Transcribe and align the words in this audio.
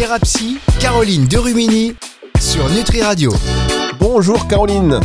Thérapie, 0.00 0.56
Caroline 0.80 1.26
Derumini 1.26 1.94
sur 2.40 2.70
Nutri 2.70 3.02
Radio. 3.02 3.34
Bonjour 3.98 4.48
Caroline. 4.48 4.98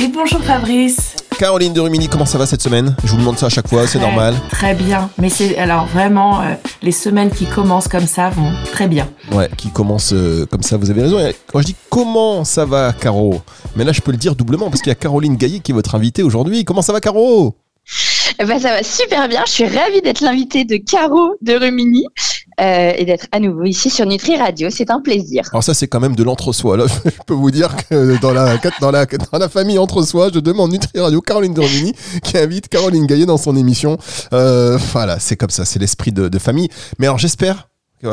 Et 0.00 0.06
bonjour 0.06 0.40
Fabrice. 0.42 1.16
Caroline 1.36 1.72
de 1.72 1.80
Rumini, 1.80 2.06
comment 2.06 2.26
ça 2.26 2.38
va 2.38 2.46
cette 2.46 2.62
semaine? 2.62 2.94
Je 3.02 3.10
vous 3.10 3.16
demande 3.16 3.38
ça 3.38 3.46
à 3.46 3.48
chaque 3.48 3.66
fois, 3.66 3.88
c'est 3.88 3.98
normal. 3.98 4.36
Très 4.48 4.74
bien. 4.74 5.10
Mais 5.18 5.30
c'est 5.30 5.58
alors 5.58 5.86
vraiment 5.86 6.42
euh, 6.42 6.54
les 6.80 6.92
semaines 6.92 7.30
qui 7.32 7.44
commencent 7.44 7.88
comme 7.88 8.06
ça 8.06 8.30
vont 8.30 8.52
très 8.70 8.86
bien. 8.86 9.08
Ouais, 9.32 9.50
qui 9.56 9.70
commence 9.70 10.12
euh, 10.12 10.46
comme 10.46 10.62
ça, 10.62 10.76
vous 10.76 10.90
avez 10.90 11.02
raison. 11.02 11.18
Et 11.18 11.34
Quand 11.52 11.60
je 11.60 11.66
dis 11.66 11.76
comment 11.88 12.44
ça 12.44 12.64
va, 12.64 12.92
Caro, 12.92 13.42
mais 13.74 13.82
là 13.82 13.90
je 13.90 14.00
peux 14.00 14.12
le 14.12 14.16
dire 14.16 14.36
doublement 14.36 14.70
parce 14.70 14.80
qu'il 14.80 14.90
y 14.90 14.92
a 14.92 14.94
Caroline 14.94 15.34
Gaillet 15.34 15.58
qui 15.58 15.72
est 15.72 15.74
votre 15.74 15.96
invitée 15.96 16.22
aujourd'hui. 16.22 16.64
Comment 16.64 16.82
ça 16.82 16.92
va, 16.92 17.00
Caro? 17.00 17.56
Eh 18.42 18.46
ben, 18.46 18.58
ça 18.58 18.70
va 18.70 18.82
super 18.82 19.28
bien. 19.28 19.42
Je 19.46 19.52
suis 19.52 19.66
ravie 19.66 20.00
d'être 20.00 20.22
l'invitée 20.22 20.64
de 20.64 20.76
Caro 20.78 21.36
de 21.42 21.52
Rumini 21.52 22.06
euh, 22.58 22.94
et 22.96 23.04
d'être 23.04 23.26
à 23.32 23.38
nouveau 23.38 23.64
ici 23.64 23.90
sur 23.90 24.06
Nutri 24.06 24.38
Radio. 24.38 24.70
C'est 24.70 24.90
un 24.90 25.02
plaisir. 25.02 25.42
Alors 25.52 25.62
ça 25.62 25.74
c'est 25.74 25.88
quand 25.88 26.00
même 26.00 26.16
de 26.16 26.22
l'entre-soi. 26.22 26.78
Je 27.04 27.10
peux 27.26 27.34
vous 27.34 27.50
dire 27.50 27.76
que 27.76 28.18
dans 28.22 28.32
la, 28.32 28.56
dans 28.80 28.90
la, 28.90 29.04
dans 29.04 29.38
la 29.38 29.48
famille 29.50 29.78
entre-soi, 29.78 30.30
je 30.32 30.40
demande 30.40 30.72
Nutri 30.72 31.00
Radio 31.00 31.20
Caroline 31.20 31.52
de 31.52 31.60
Rumini 31.60 31.92
qui 32.22 32.38
invite 32.38 32.68
Caroline 32.68 33.04
Gaillet 33.04 33.26
dans 33.26 33.36
son 33.36 33.54
émission. 33.56 33.98
Euh, 34.32 34.78
voilà, 34.92 35.18
c'est 35.18 35.36
comme 35.36 35.50
ça, 35.50 35.66
c'est 35.66 35.78
l'esprit 35.78 36.12
de, 36.12 36.38
famille. 36.38 36.70
Mais 36.98 37.08
alors 37.08 37.18
j'espère, 37.18 37.68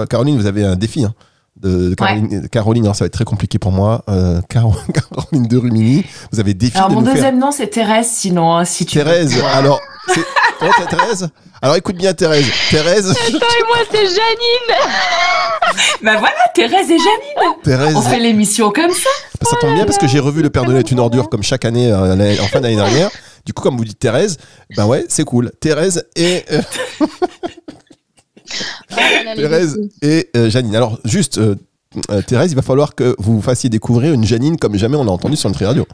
Caroline, 0.10 0.38
vous 0.38 0.46
avez 0.46 0.66
un 0.66 0.76
défi. 0.76 1.06
Hein, 1.06 1.14
de, 1.62 1.94
Caroline, 1.96 2.48
Caroline, 2.50 2.84
alors 2.86 2.96
ça 2.96 3.04
va 3.04 3.08
être 3.08 3.14
très 3.14 3.26
compliqué 3.26 3.60
pour 3.60 3.72
moi. 3.72 4.04
Euh, 4.10 4.42
Caro- 4.50 4.76
Caroline 4.94 5.48
de 5.48 5.58
Rumini, 5.58 6.06
vous 6.32 6.40
avez 6.40 6.54
défi 6.54 6.78
Alors 6.78 6.90
de 6.90 6.94
mon 6.96 7.00
nous 7.02 7.06
faire 7.08 7.16
deuxième 7.16 7.40
nom 7.40 7.52
c'est 7.52 7.68
Thérèse 7.68 8.08
sinon 8.10 8.56
hein, 8.56 8.66
si 8.66 8.86
tu 8.86 8.98
veux. 9.00 9.04
Thérèse, 9.06 9.34
alors, 9.54 9.80
c'est- 10.08 10.22
comment 10.60 10.72
t'es 10.78 10.96
Thérèse? 10.96 11.30
Alors 11.62 11.76
écoute 11.76 11.96
bien 11.96 12.14
Thérèse. 12.14 12.46
Thérèse, 12.70 13.10
Attends, 13.10 13.28
et 13.28 13.64
moi, 13.68 13.78
c'est 13.92 14.06
Janine. 14.06 14.78
Bah 16.02 16.16
voilà 16.20 16.34
Thérèse 16.56 16.86
et 16.90 16.98
Janine. 16.98 17.54
Thérèse, 17.64 17.96
On 17.96 18.02
fait 18.02 18.20
l'émission 18.20 18.72
comme 18.72 18.92
ça. 18.92 19.10
ça 19.42 19.56
tombe 19.60 19.74
bien 19.74 19.86
parce 19.86 19.98
que 19.98 20.08
j'ai 20.08 20.20
revu 20.20 20.42
Le 20.42 20.50
Père 20.50 20.64
Noël 20.66 20.80
est 20.80 20.92
une 20.92 21.00
ordure 21.00 21.30
comme 21.30 21.44
chaque 21.44 21.66
année 21.66 21.92
euh, 21.92 22.36
en 22.42 22.48
fin 22.48 22.62
d'année 22.62 22.76
dernière. 22.76 23.10
Du 23.46 23.54
coup, 23.54 23.64
comme 23.64 23.78
vous 23.78 23.86
dites 23.86 24.00
Thérèse, 24.00 24.38
ben 24.76 24.86
ouais, 24.86 25.06
c'est 25.10 25.24
cool. 25.24 25.52
Thérèse 25.60 26.06
et 26.16 26.46
euh, 26.52 26.62
Thérèse 29.36 29.80
et 30.02 30.30
euh, 30.36 30.50
Janine. 30.50 30.76
Alors 30.76 31.00
juste, 31.06 31.38
euh, 31.38 31.56
euh, 32.12 32.22
Thérèse, 32.22 32.52
il 32.52 32.56
va 32.56 32.62
falloir 32.62 32.96
que 32.96 33.16
vous 33.20 33.36
vous 33.36 33.42
fassiez 33.42 33.70
découvrir 33.70 34.14
une 34.14 34.24
Janine 34.26 34.58
comme 34.58 34.78
jamais 34.78 34.98
on 34.98 35.04
l'a 35.04 35.12
entendu 35.12 35.36
sur 35.36 35.50
le 35.50 35.66
Radio. 35.66 35.88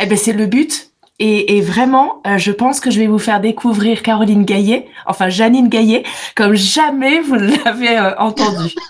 Eh 0.00 0.06
ben 0.06 0.16
c'est 0.18 0.32
le 0.32 0.46
but. 0.46 0.86
Et, 1.20 1.56
et 1.56 1.60
vraiment, 1.62 2.22
euh, 2.28 2.38
je 2.38 2.52
pense 2.52 2.78
que 2.78 2.92
je 2.92 3.00
vais 3.00 3.08
vous 3.08 3.18
faire 3.18 3.40
découvrir 3.40 4.02
Caroline 4.04 4.44
Gaillet, 4.44 4.86
enfin 5.04 5.28
Janine 5.30 5.68
Gaillet, 5.68 6.04
comme 6.36 6.54
jamais 6.54 7.20
vous 7.20 7.34
ne 7.34 7.56
l'avez 7.64 7.96
euh, 7.98 8.14
entendu. 8.18 8.72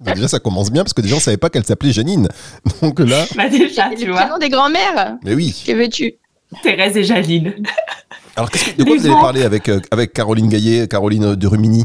Ben, 0.00 0.14
déjà, 0.14 0.28
ça 0.28 0.38
commence 0.38 0.70
bien 0.70 0.84
parce 0.84 0.94
que 0.94 1.00
des 1.02 1.08
gens 1.08 1.16
ne 1.16 1.20
savaient 1.20 1.36
pas 1.36 1.50
qu'elle 1.50 1.64
s'appelait 1.66 1.92
Janine. 1.92 2.28
Donc 2.82 3.00
là, 3.00 3.26
Bah 3.34 3.48
déjà, 3.48 3.90
tu 3.98 4.06
vois, 4.08 4.22
prénoms 4.22 4.38
des 4.38 4.48
grands-mères. 4.48 5.16
mais 5.24 5.34
oui. 5.34 5.64
Que 5.66 5.72
veux-tu? 5.72 6.14
Thérèse 6.62 6.96
et 6.96 7.02
Janine. 7.04 7.52
Alors 8.38 8.50
que- 8.50 8.58
de 8.76 8.84
quoi 8.84 8.92
Les 8.92 8.98
vous 8.98 9.04
allez 9.06 9.14
vents. 9.14 9.20
parler 9.20 9.42
avec, 9.42 9.68
euh, 9.68 9.80
avec 9.90 10.12
Caroline 10.12 10.48
Gaillet, 10.48 10.86
Caroline 10.88 11.34
de 11.34 11.46
Rumini? 11.46 11.84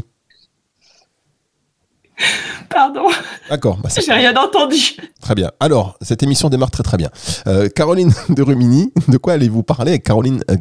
Pardon, 2.70 3.06
D'accord, 3.50 3.76
bah, 3.78 3.88
j'ai 4.04 4.12
rien 4.12 4.34
entendu. 4.36 4.78
Très 5.20 5.34
bien. 5.34 5.50
Alors, 5.60 5.96
cette 6.00 6.22
émission 6.22 6.48
démarre 6.48 6.70
très 6.70 6.82
très 6.82 6.96
bien. 6.96 7.10
Euh, 7.46 7.68
Caroline 7.68 8.12
de 8.30 8.42
Rumini, 8.42 8.92
de 9.08 9.16
quoi 9.18 9.34
allez-vous 9.34 9.62
parler 9.62 9.92
avec 9.92 10.04
Caroline, 10.04 10.42
euh, 10.50 10.56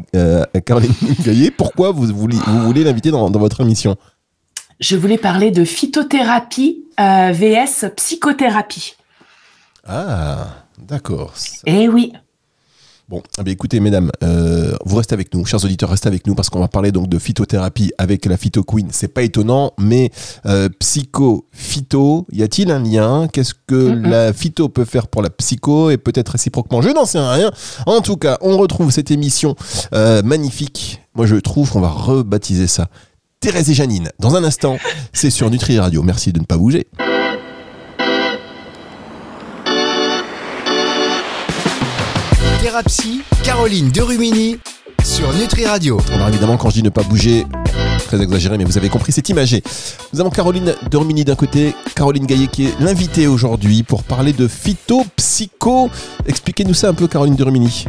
euh, 0.56 0.60
Caroline 0.66 0.94
Gaillet? 1.26 1.50
Pourquoi 1.52 1.92
vous 1.92 2.06
voulez, 2.08 2.38
vous 2.46 2.62
voulez 2.64 2.84
l'inviter 2.84 3.10
dans, 3.12 3.30
dans 3.30 3.40
votre 3.40 3.62
émission? 3.62 3.96
Je 4.80 4.96
voulais 4.96 5.18
parler 5.18 5.50
de 5.52 5.64
phytothérapie 5.64 6.84
euh, 7.00 7.32
VS 7.32 7.86
psychothérapie. 7.96 8.96
Ah, 9.88 10.48
d'accord. 10.80 11.34
Eh 11.66 11.88
oui, 11.88 12.14
Bon, 13.10 13.22
eh 13.38 13.44
bien, 13.44 13.54
écoutez, 13.54 13.82
mesdames, 13.82 14.12
euh, 14.24 14.76
vous 14.86 14.96
restez 14.96 15.14
avec 15.14 15.34
nous, 15.34 15.46
chers 15.46 15.64
auditeurs, 15.64 15.90
restez 15.90 16.08
avec 16.08 16.26
nous 16.26 16.36
parce 16.36 16.50
qu'on 16.50 16.62
va 16.62 16.70
parler 16.70 16.94
donc 16.94 17.10
de 17.10 17.20
phytothérapie 17.20 17.92
avec 17.98 18.26
la 18.26 18.38
Phyto 18.38 18.64
Queen. 18.64 18.88
C'est 18.92 19.10
pas 19.10 19.24
étonnant, 19.24 19.74
mais 19.78 20.10
euh, 20.46 20.70
psycho, 20.80 21.46
phyto, 21.52 22.26
y 22.32 22.44
a-t-il 22.44 22.72
un 22.72 22.80
lien? 22.80 23.28
Qu'est-ce 23.28 23.54
que 23.68 23.76
la 23.76 24.32
phyto 24.32 24.70
peut 24.70 24.86
faire 24.86 25.08
pour 25.08 25.22
la 25.22 25.30
psycho? 25.30 25.90
Et 25.90 25.98
peut-être 25.98 26.30
réciproquement? 26.30 26.82
Je 26.82 26.90
n'en 26.90 27.06
sais 27.06 27.20
rien. 27.20 27.52
En 27.86 28.00
tout 28.00 28.16
cas, 28.16 28.38
on 28.42 28.58
retrouve 28.58 28.90
cette 28.90 29.12
émission 29.12 29.56
euh, 29.94 30.22
magnifique. 30.24 31.02
Moi, 31.14 31.26
je 31.26 31.36
trouve 31.36 31.70
qu'on 31.70 31.82
va 31.82 31.90
rebaptiser 31.90 32.68
ça. 32.68 32.88
Thérèse 33.42 33.70
et 33.70 33.74
Janine. 33.74 34.10
Dans 34.20 34.36
un 34.38 34.46
instant, 34.46 34.78
c'est 35.12 35.30
sur 35.30 35.50
Nutri 35.50 35.78
Radio. 35.78 36.04
Merci 36.04 36.32
de 36.32 36.40
ne 36.40 36.46
pas 36.46 36.58
bouger. 36.58 36.88
Thérapie, 42.74 43.22
Caroline 43.44 43.92
Derumini 43.92 44.58
sur 45.04 45.32
Nutri 45.36 45.68
Radio. 45.68 46.02
Alors 46.12 46.30
évidemment, 46.30 46.58
quand 46.58 46.72
je 46.72 46.74
dis 46.78 46.82
ne 46.82 46.90
pas 46.90 47.04
bouger, 47.04 47.46
très 48.08 48.20
exagéré, 48.20 48.58
mais 48.58 48.64
vous 48.64 48.80
avez 48.80 48.90
compris, 48.90 49.12
c'est 49.12 49.30
imagé. 49.30 49.62
Nous 50.12 50.20
avons 50.20 50.32
Caroline 50.32 50.74
Dormini 50.90 51.24
d'un 51.24 51.36
côté, 51.36 51.76
Caroline 51.96 52.26
Gaillet 52.26 52.48
qui 52.48 52.66
est 52.66 52.80
l'invitée 52.80 53.28
aujourd'hui 53.28 53.84
pour 53.84 54.02
parler 54.02 54.34
de 54.34 54.48
phytopsycho. 54.48 55.92
Expliquez-nous 56.26 56.74
ça 56.74 56.90
un 56.90 56.94
peu, 56.96 57.08
Caroline 57.08 57.36
Dormini. 57.36 57.86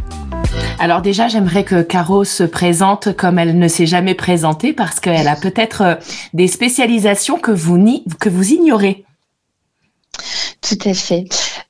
alors 0.77 1.01
déjà 1.01 1.29
j'aimerais 1.29 1.63
que 1.63 1.81
Caro 1.81 2.23
se 2.23 2.43
présente 2.43 3.15
comme 3.17 3.39
elle 3.39 3.57
ne 3.57 3.67
s'est 3.67 3.87
jamais 3.87 4.13
présentée 4.13 4.71
parce 4.71 4.99
qu'elle 4.99 5.27
a 5.27 5.35
peut-être 5.35 5.81
euh, 5.81 5.95
des 6.35 6.47
spécialisations 6.47 7.39
que 7.39 7.49
vous, 7.49 7.79
ni- 7.79 8.03
que 8.19 8.29
vous 8.29 8.51
ignorez. 8.51 9.03
Tout 10.61 10.77
à 10.89 10.93
fait. 10.93 11.25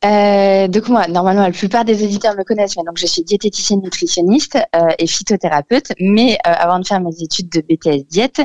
Euh, 0.06 0.68
donc 0.68 0.88
moi, 0.90 1.08
normalement, 1.08 1.42
la 1.42 1.52
plupart 1.52 1.84
des 1.84 2.04
éditeurs 2.04 2.36
me 2.38 2.44
connaissent, 2.44 2.78
mais 2.78 2.84
donc 2.86 2.98
je 2.98 3.08
suis 3.08 3.24
diététicienne 3.24 3.82
nutritionniste 3.82 4.58
euh, 4.76 4.88
et 5.00 5.08
phytothérapeute. 5.08 5.94
Mais 6.00 6.38
euh, 6.46 6.52
avant 6.56 6.80
de 6.80 6.86
faire 6.86 7.02
mes 7.02 7.16
études 7.22 7.50
de 7.50 7.62
BTS 7.62 8.06
diète, 8.08 8.42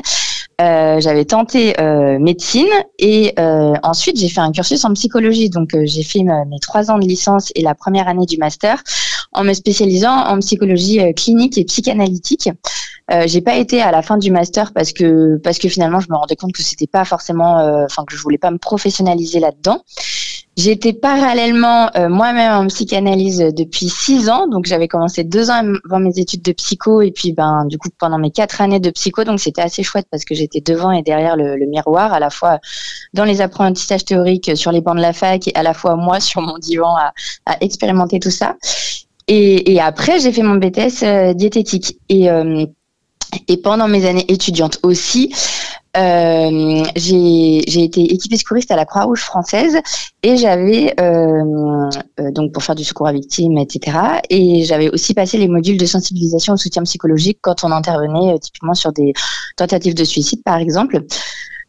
euh, 0.59 0.99
j'avais 0.99 1.25
tenté 1.25 1.79
euh, 1.79 2.19
médecine 2.19 2.67
et 2.99 3.33
euh, 3.39 3.73
ensuite 3.83 4.17
j'ai 4.17 4.29
fait 4.29 4.41
un 4.41 4.51
cursus 4.51 4.83
en 4.85 4.93
psychologie. 4.93 5.49
Donc 5.49 5.69
j'ai 5.83 6.03
fait 6.03 6.23
mes 6.23 6.59
trois 6.61 6.89
ans 6.89 6.97
de 6.97 7.05
licence 7.05 7.51
et 7.55 7.61
la 7.61 7.75
première 7.75 8.07
année 8.07 8.25
du 8.25 8.37
master 8.37 8.81
en 9.33 9.43
me 9.43 9.53
spécialisant 9.53 10.13
en 10.13 10.39
psychologie 10.39 10.99
clinique 11.15 11.57
et 11.57 11.65
psychanalytique. 11.65 12.49
Euh, 13.11 13.23
j'ai 13.25 13.41
pas 13.41 13.57
été 13.57 13.81
à 13.81 13.91
la 13.91 14.01
fin 14.01 14.17
du 14.17 14.31
master 14.31 14.71
parce 14.73 14.93
que 14.93 15.37
parce 15.37 15.57
que 15.57 15.67
finalement 15.67 15.99
je 15.99 16.07
me 16.09 16.15
rendais 16.15 16.35
compte 16.35 16.53
que 16.53 16.63
c'était 16.63 16.87
pas 16.87 17.05
forcément, 17.05 17.55
enfin 17.85 18.03
que 18.05 18.15
je 18.15 18.21
voulais 18.21 18.37
pas 18.37 18.51
me 18.51 18.57
professionnaliser 18.57 19.39
là-dedans. 19.39 19.83
J'étais 20.57 20.91
parallèlement 20.91 21.89
euh, 21.95 22.09
moi-même 22.09 22.51
en 22.51 22.67
psychanalyse 22.67 23.39
depuis 23.55 23.87
six 23.87 24.29
ans, 24.29 24.47
donc 24.47 24.65
j'avais 24.65 24.89
commencé 24.89 25.23
deux 25.23 25.49
ans 25.49 25.63
avant 25.85 25.99
mes 25.99 26.19
études 26.19 26.41
de 26.41 26.51
psycho 26.51 27.01
et 27.01 27.11
puis 27.11 27.31
ben 27.31 27.65
du 27.65 27.77
coup 27.77 27.87
pendant 27.97 28.17
mes 28.17 28.31
quatre 28.31 28.59
années 28.59 28.81
de 28.81 28.89
psycho, 28.89 29.23
donc 29.23 29.39
c'était 29.39 29.61
assez 29.61 29.81
chouette 29.81 30.07
parce 30.11 30.25
que 30.25 30.35
j'étais 30.35 30.59
devant 30.59 30.91
et 30.91 31.03
derrière 31.03 31.37
le, 31.37 31.55
le 31.55 31.65
miroir, 31.67 32.11
à 32.11 32.19
la 32.19 32.29
fois 32.29 32.59
dans 33.13 33.23
les 33.23 33.39
apprentissages 33.39 34.03
théoriques 34.03 34.51
sur 34.57 34.73
les 34.73 34.81
bancs 34.81 34.97
de 34.97 35.01
la 35.01 35.13
fac 35.13 35.47
et 35.47 35.55
à 35.55 35.63
la 35.63 35.73
fois 35.73 35.95
moi 35.95 36.19
sur 36.19 36.41
mon 36.41 36.57
divan 36.57 36.97
à, 36.97 37.13
à 37.45 37.57
expérimenter 37.61 38.19
tout 38.19 38.31
ça. 38.31 38.57
Et, 39.29 39.71
et 39.71 39.79
après 39.79 40.19
j'ai 40.19 40.33
fait 40.33 40.43
mon 40.43 40.55
BTS 40.55 41.03
euh, 41.03 41.33
diététique. 41.33 41.97
Et 42.09 42.29
euh, 42.29 42.65
et 43.47 43.57
pendant 43.57 43.87
mes 43.87 44.05
années 44.05 44.25
étudiantes 44.27 44.79
aussi, 44.83 45.33
euh, 45.97 46.83
j'ai 46.95 47.83
été 47.83 48.01
équipée 48.13 48.37
secouriste 48.37 48.71
à 48.71 48.75
la 48.75 48.85
Croix-Rouge 48.85 49.21
française 49.21 49.77
et 50.23 50.37
j'avais 50.37 50.93
euh, 51.01 51.89
euh, 52.19 52.31
donc 52.31 52.53
pour 52.53 52.63
faire 52.63 52.75
du 52.75 52.85
secours 52.85 53.07
à 53.07 53.13
victimes, 53.13 53.57
etc. 53.57 53.97
Et 54.29 54.63
j'avais 54.63 54.89
aussi 54.89 55.13
passé 55.13 55.37
les 55.37 55.49
modules 55.49 55.77
de 55.77 55.85
sensibilisation 55.85 56.53
au 56.53 56.57
soutien 56.57 56.83
psychologique 56.83 57.39
quand 57.41 57.63
on 57.63 57.71
intervenait 57.71 58.33
euh, 58.33 58.37
typiquement 58.37 58.73
sur 58.73 58.93
des 58.93 59.13
tentatives 59.57 59.95
de 59.95 60.03
suicide, 60.05 60.41
par 60.43 60.57
exemple. 60.57 61.03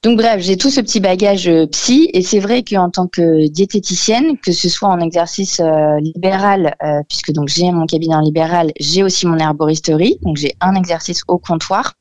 Donc 0.02 0.18
bref, 0.18 0.40
j'ai 0.40 0.56
tout 0.56 0.70
ce 0.70 0.80
petit 0.80 0.98
bagage 0.98 1.46
euh, 1.46 1.66
psy 1.68 2.10
et 2.12 2.22
c'est 2.22 2.40
vrai 2.40 2.64
qu'en 2.64 2.90
tant 2.90 3.06
que 3.06 3.48
diététicienne, 3.48 4.36
que 4.44 4.50
ce 4.50 4.68
soit 4.68 4.88
en 4.88 4.98
exercice 4.98 5.60
euh, 5.60 6.00
libéral, 6.00 6.74
euh, 6.82 7.02
puisque 7.08 7.30
donc 7.30 7.46
j'ai 7.46 7.70
mon 7.70 7.86
cabinet 7.86 8.16
en 8.16 8.20
libéral, 8.20 8.72
j'ai 8.80 9.04
aussi 9.04 9.28
mon 9.28 9.38
herboristerie, 9.38 10.18
donc 10.22 10.38
j'ai 10.38 10.54
un 10.60 10.74
exercice 10.74 11.22
au 11.28 11.38
comptoir. 11.38 11.94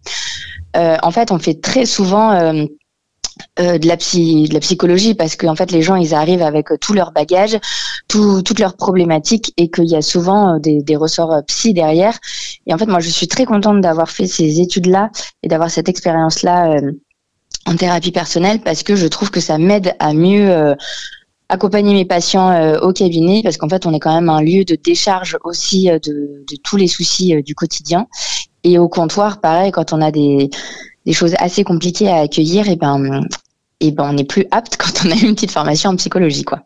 Euh, 0.75 0.97
en 1.03 1.11
fait, 1.11 1.31
on 1.31 1.37
fait 1.37 1.61
très 1.61 1.85
souvent 1.85 2.31
euh, 2.31 2.65
de 3.59 3.87
la 3.87 3.97
psy, 3.97 4.47
de 4.49 4.55
la 4.55 4.61
psychologie 4.61 5.13
parce 5.13 5.35
qu'en 5.35 5.55
fait 5.55 5.71
les 5.71 5.83
gens 5.83 5.95
ils 5.95 6.15
arrivent 6.15 6.41
avec 6.41 6.69
tout 6.79 6.93
leur 6.93 7.11
bagage, 7.11 7.59
tout, 8.07 8.41
toutes 8.41 8.59
leurs 8.59 8.77
problématiques 8.77 9.53
et 9.57 9.69
qu'il 9.69 9.87
y 9.87 9.95
a 9.95 10.01
souvent 10.01 10.57
des, 10.57 10.81
des 10.81 10.95
ressorts 10.95 11.43
psy 11.47 11.73
derrière. 11.75 12.17
Et 12.65 12.73
en 12.73 12.79
fait 12.79 12.87
moi 12.87 12.99
je 12.99 13.09
suis 13.09 13.27
très 13.27 13.45
contente 13.45 13.79
d'avoir 13.81 14.09
fait 14.09 14.25
ces 14.25 14.59
études 14.59 14.87
là 14.87 15.11
et 15.43 15.47
d'avoir 15.47 15.69
cette 15.69 15.87
expérience 15.87 16.41
là 16.41 16.75
en 17.71 17.75
thérapie 17.75 18.11
personnelle 18.11 18.59
parce 18.61 18.83
que 18.83 18.95
je 18.95 19.07
trouve 19.07 19.31
que 19.31 19.39
ça 19.39 19.57
m'aide 19.57 19.95
à 19.99 20.13
mieux 20.13 20.49
euh, 20.49 20.75
accompagner 21.49 21.93
mes 21.93 22.05
patients 22.05 22.51
euh, 22.51 22.79
au 22.79 22.91
cabinet 22.91 23.41
parce 23.43 23.57
qu'en 23.57 23.69
fait 23.69 23.85
on 23.85 23.93
est 23.93 23.99
quand 23.99 24.13
même 24.13 24.29
un 24.29 24.41
lieu 24.41 24.65
de 24.65 24.75
décharge 24.75 25.37
aussi 25.43 25.89
euh, 25.89 25.99
de, 25.99 26.43
tous 26.63 26.77
les 26.77 26.87
soucis 26.87 27.41
du 27.43 27.55
quotidien 27.55 28.07
et 28.63 28.77
au 28.77 28.89
comptoir 28.89 29.39
pareil 29.39 29.71
quand 29.71 29.93
on 29.93 30.01
a 30.01 30.11
des 30.11 30.49
des 31.05 31.13
choses 31.13 31.33
assez 31.39 31.63
compliquées 31.63 32.09
à 32.09 32.17
accueillir 32.17 32.69
et 32.69 32.75
ben 32.75 33.25
et 33.79 33.91
ben 33.91 34.09
on 34.09 34.13
n'est 34.13 34.23
plus 34.23 34.45
apte 34.51 34.77
quand 34.79 35.05
on 35.05 35.11
a 35.11 35.15
une 35.15 35.33
petite 35.33 35.51
formation 35.51 35.89
en 35.89 35.95
psychologie, 35.95 36.43
quoi. 36.43 36.61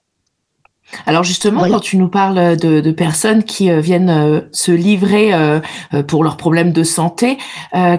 Alors 1.05 1.23
justement, 1.23 1.67
quand 1.67 1.79
tu 1.79 1.97
nous 1.97 2.07
parles 2.07 2.57
de, 2.57 2.91
personnes 2.91 3.43
qui 3.43 3.69
euh, 3.69 3.79
viennent 3.79 4.09
euh, 4.09 4.41
se 4.51 4.71
livrer 4.71 5.33
euh, 5.33 5.59
pour 6.07 6.23
leurs 6.23 6.37
problèmes 6.37 6.71
de 6.71 6.83
santé, 6.83 7.37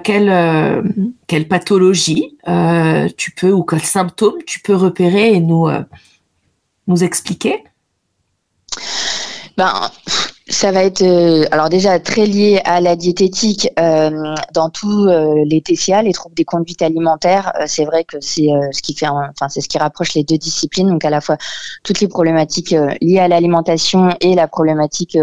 quelle, 0.03 0.83
quelle 1.27 1.49
pathologie 1.49 2.37
tu 3.17 3.31
peux 3.33 3.53
ou 3.53 3.63
quels 3.63 3.81
symptômes 3.81 4.39
tu 4.47 4.61
peux 4.61 4.75
repérer 4.75 5.35
et 5.35 5.41
nous, 5.41 5.69
nous 6.87 7.05
expliquer? 7.05 7.65
Ben, 9.57 9.91
ça 10.57 10.73
va 10.73 10.85
être 10.85 11.03
euh, 11.03 11.45
alors 11.51 11.69
déjà 11.69 12.01
très 12.01 12.25
lié 12.25 12.63
à 12.65 12.81
la 12.81 12.97
diététique 12.97 13.69
euh, 13.79 14.35
dans 14.55 14.71
tous 14.71 15.07
euh, 15.07 15.45
les 15.45 15.61
TCA, 15.61 16.01
les 16.01 16.15
troubles 16.15 16.35
des 16.35 16.47
conduites 16.47 16.81
alimentaires. 16.81 17.53
c'est 17.67 17.85
vrai 17.85 18.05
que 18.05 18.17
c'est 18.21 18.49
ce 18.73 18.81
qui 18.81 18.95
fait, 18.95 19.07
enfin 19.07 19.51
c'est 19.51 19.61
ce 19.61 19.69
qui 19.69 19.77
rapproche 19.77 20.15
les 20.15 20.25
deux 20.25 20.39
disciplines, 20.39 20.89
donc 20.89 21.05
à 21.05 21.11
la 21.11 21.21
fois 21.21 21.37
toutes 21.85 22.01
les 22.01 22.09
problématiques 22.09 22.75
liées 23.03 23.19
à 23.19 23.29
l'alimentation 23.29 24.17
et 24.21 24.35
la 24.35 24.49
problématique 24.49 25.19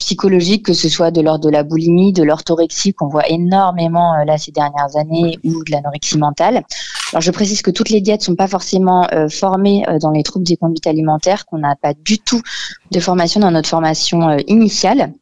psychologique, 0.00 0.66
que 0.66 0.72
ce 0.72 0.88
soit 0.88 1.12
de 1.12 1.20
l'ordre 1.20 1.44
de 1.44 1.50
la 1.50 1.62
boulimie, 1.62 2.12
de 2.12 2.24
l'orthorexie 2.24 2.92
qu'on 2.92 3.08
voit 3.08 3.28
énormément 3.28 4.14
là 4.26 4.36
ces 4.36 4.50
dernières 4.50 4.96
années, 4.96 5.38
ou 5.44 5.62
de 5.62 5.70
l'anorexie 5.70 6.18
mentale. 6.18 6.64
Alors 7.12 7.20
je 7.20 7.30
précise 7.30 7.62
que 7.62 7.70
toutes 7.70 7.90
les 7.90 8.00
diètes 8.00 8.22
sont 8.22 8.34
pas 8.34 8.48
forcément 8.48 9.06
formées 9.30 9.84
dans 10.00 10.10
les 10.10 10.22
troubles 10.24 10.46
des 10.46 10.56
conduites 10.56 10.86
alimentaires, 10.86 11.46
qu'on 11.46 11.58
n'a 11.58 11.76
pas 11.76 11.94
du 11.94 12.18
tout 12.18 12.42
de 12.90 13.00
formation 13.00 13.40
dans 13.40 13.52
notre 13.52 13.68
formation 13.68 14.36
initiale 14.48 15.12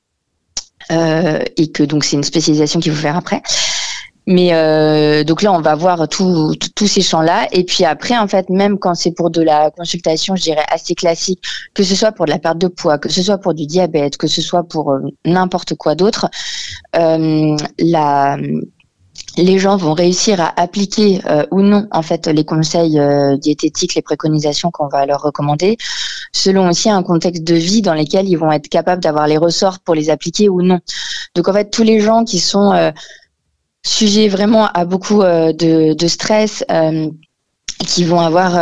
euh, 0.91 1.41
et 1.57 1.71
que 1.71 1.83
donc 1.83 2.05
c'est 2.05 2.17
une 2.17 2.25
spécialisation 2.25 2.81
qu'il 2.81 2.93
faut 2.93 3.03
faire 3.03 3.17
après. 3.17 3.43
Mais 4.31 4.51
euh, 4.53 5.25
donc 5.25 5.41
là, 5.41 5.55
on 5.55 5.61
va 5.63 5.75
voir 5.75 6.07
tous 6.07 6.55
ces 6.87 7.01
champs-là. 7.01 7.49
Et 7.53 7.65
puis 7.65 7.85
après, 7.87 8.17
en 8.17 8.29
fait, 8.29 8.51
même 8.51 8.79
quand 8.79 8.95
c'est 8.95 9.13
pour 9.13 9.31
de 9.31 9.41
la 9.41 9.71
consultation, 9.71 10.37
je 10.37 10.43
dirais 10.43 10.67
assez 10.71 10.95
classique, 10.95 11.43
que 11.73 11.83
ce 11.83 11.95
soit 11.95 12.13
pour 12.13 12.27
de 12.27 12.31
la 12.31 12.39
perte 12.39 12.59
de 12.59 12.69
poids, 12.69 12.99
que 12.99 13.09
ce 13.09 13.23
soit 13.23 13.39
pour 13.39 13.55
du 13.55 13.65
diabète, 13.65 14.19
que 14.19 14.27
ce 14.27 14.43
soit 14.43 14.65
pour 14.65 14.93
euh, 14.93 15.01
n'importe 15.25 15.75
quoi 15.77 15.95
d'autre, 15.95 16.29
la 16.95 18.37
les 19.37 19.59
gens 19.59 19.77
vont 19.77 19.95
réussir 19.95 20.41
à 20.41 20.61
appliquer 20.61 21.21
euh, 21.27 21.45
ou 21.51 21.63
non 21.63 21.87
en 21.93 22.03
fait 22.03 22.27
les 22.27 22.45
conseils 22.45 22.99
euh, 22.99 23.37
diététiques, 23.37 23.95
les 23.95 24.03
préconisations 24.03 24.71
qu'on 24.71 24.89
va 24.89 25.07
leur 25.07 25.23
recommander, 25.23 25.77
selon 26.33 26.69
aussi 26.69 26.91
un 26.91 27.03
contexte 27.03 27.45
de 27.45 27.55
vie 27.55 27.83
dans 27.83 27.95
lequel 27.95 28.29
ils 28.29 28.37
vont 28.37 28.51
être 28.51 28.69
capables 28.69 29.03
d'avoir 29.03 29.27
les 29.27 29.39
ressorts 29.39 29.79
pour 29.81 29.95
les 29.95 30.11
appliquer 30.11 30.49
ou 30.49 30.63
non. 30.63 30.81
Donc 31.35 31.49
en 31.49 31.53
fait 31.53 31.71
tous 31.71 31.85
les 31.85 32.01
gens 32.01 32.25
qui 32.25 32.41
sont 32.41 32.73
euh, 32.73 32.91
sujets 33.85 34.29
vraiment 34.29 34.67
à 34.67 34.85
beaucoup 34.85 35.23
de, 35.23 35.95
de, 35.95 36.07
stress, 36.07 36.65
qui 37.87 38.05
vont 38.05 38.21
avoir 38.21 38.53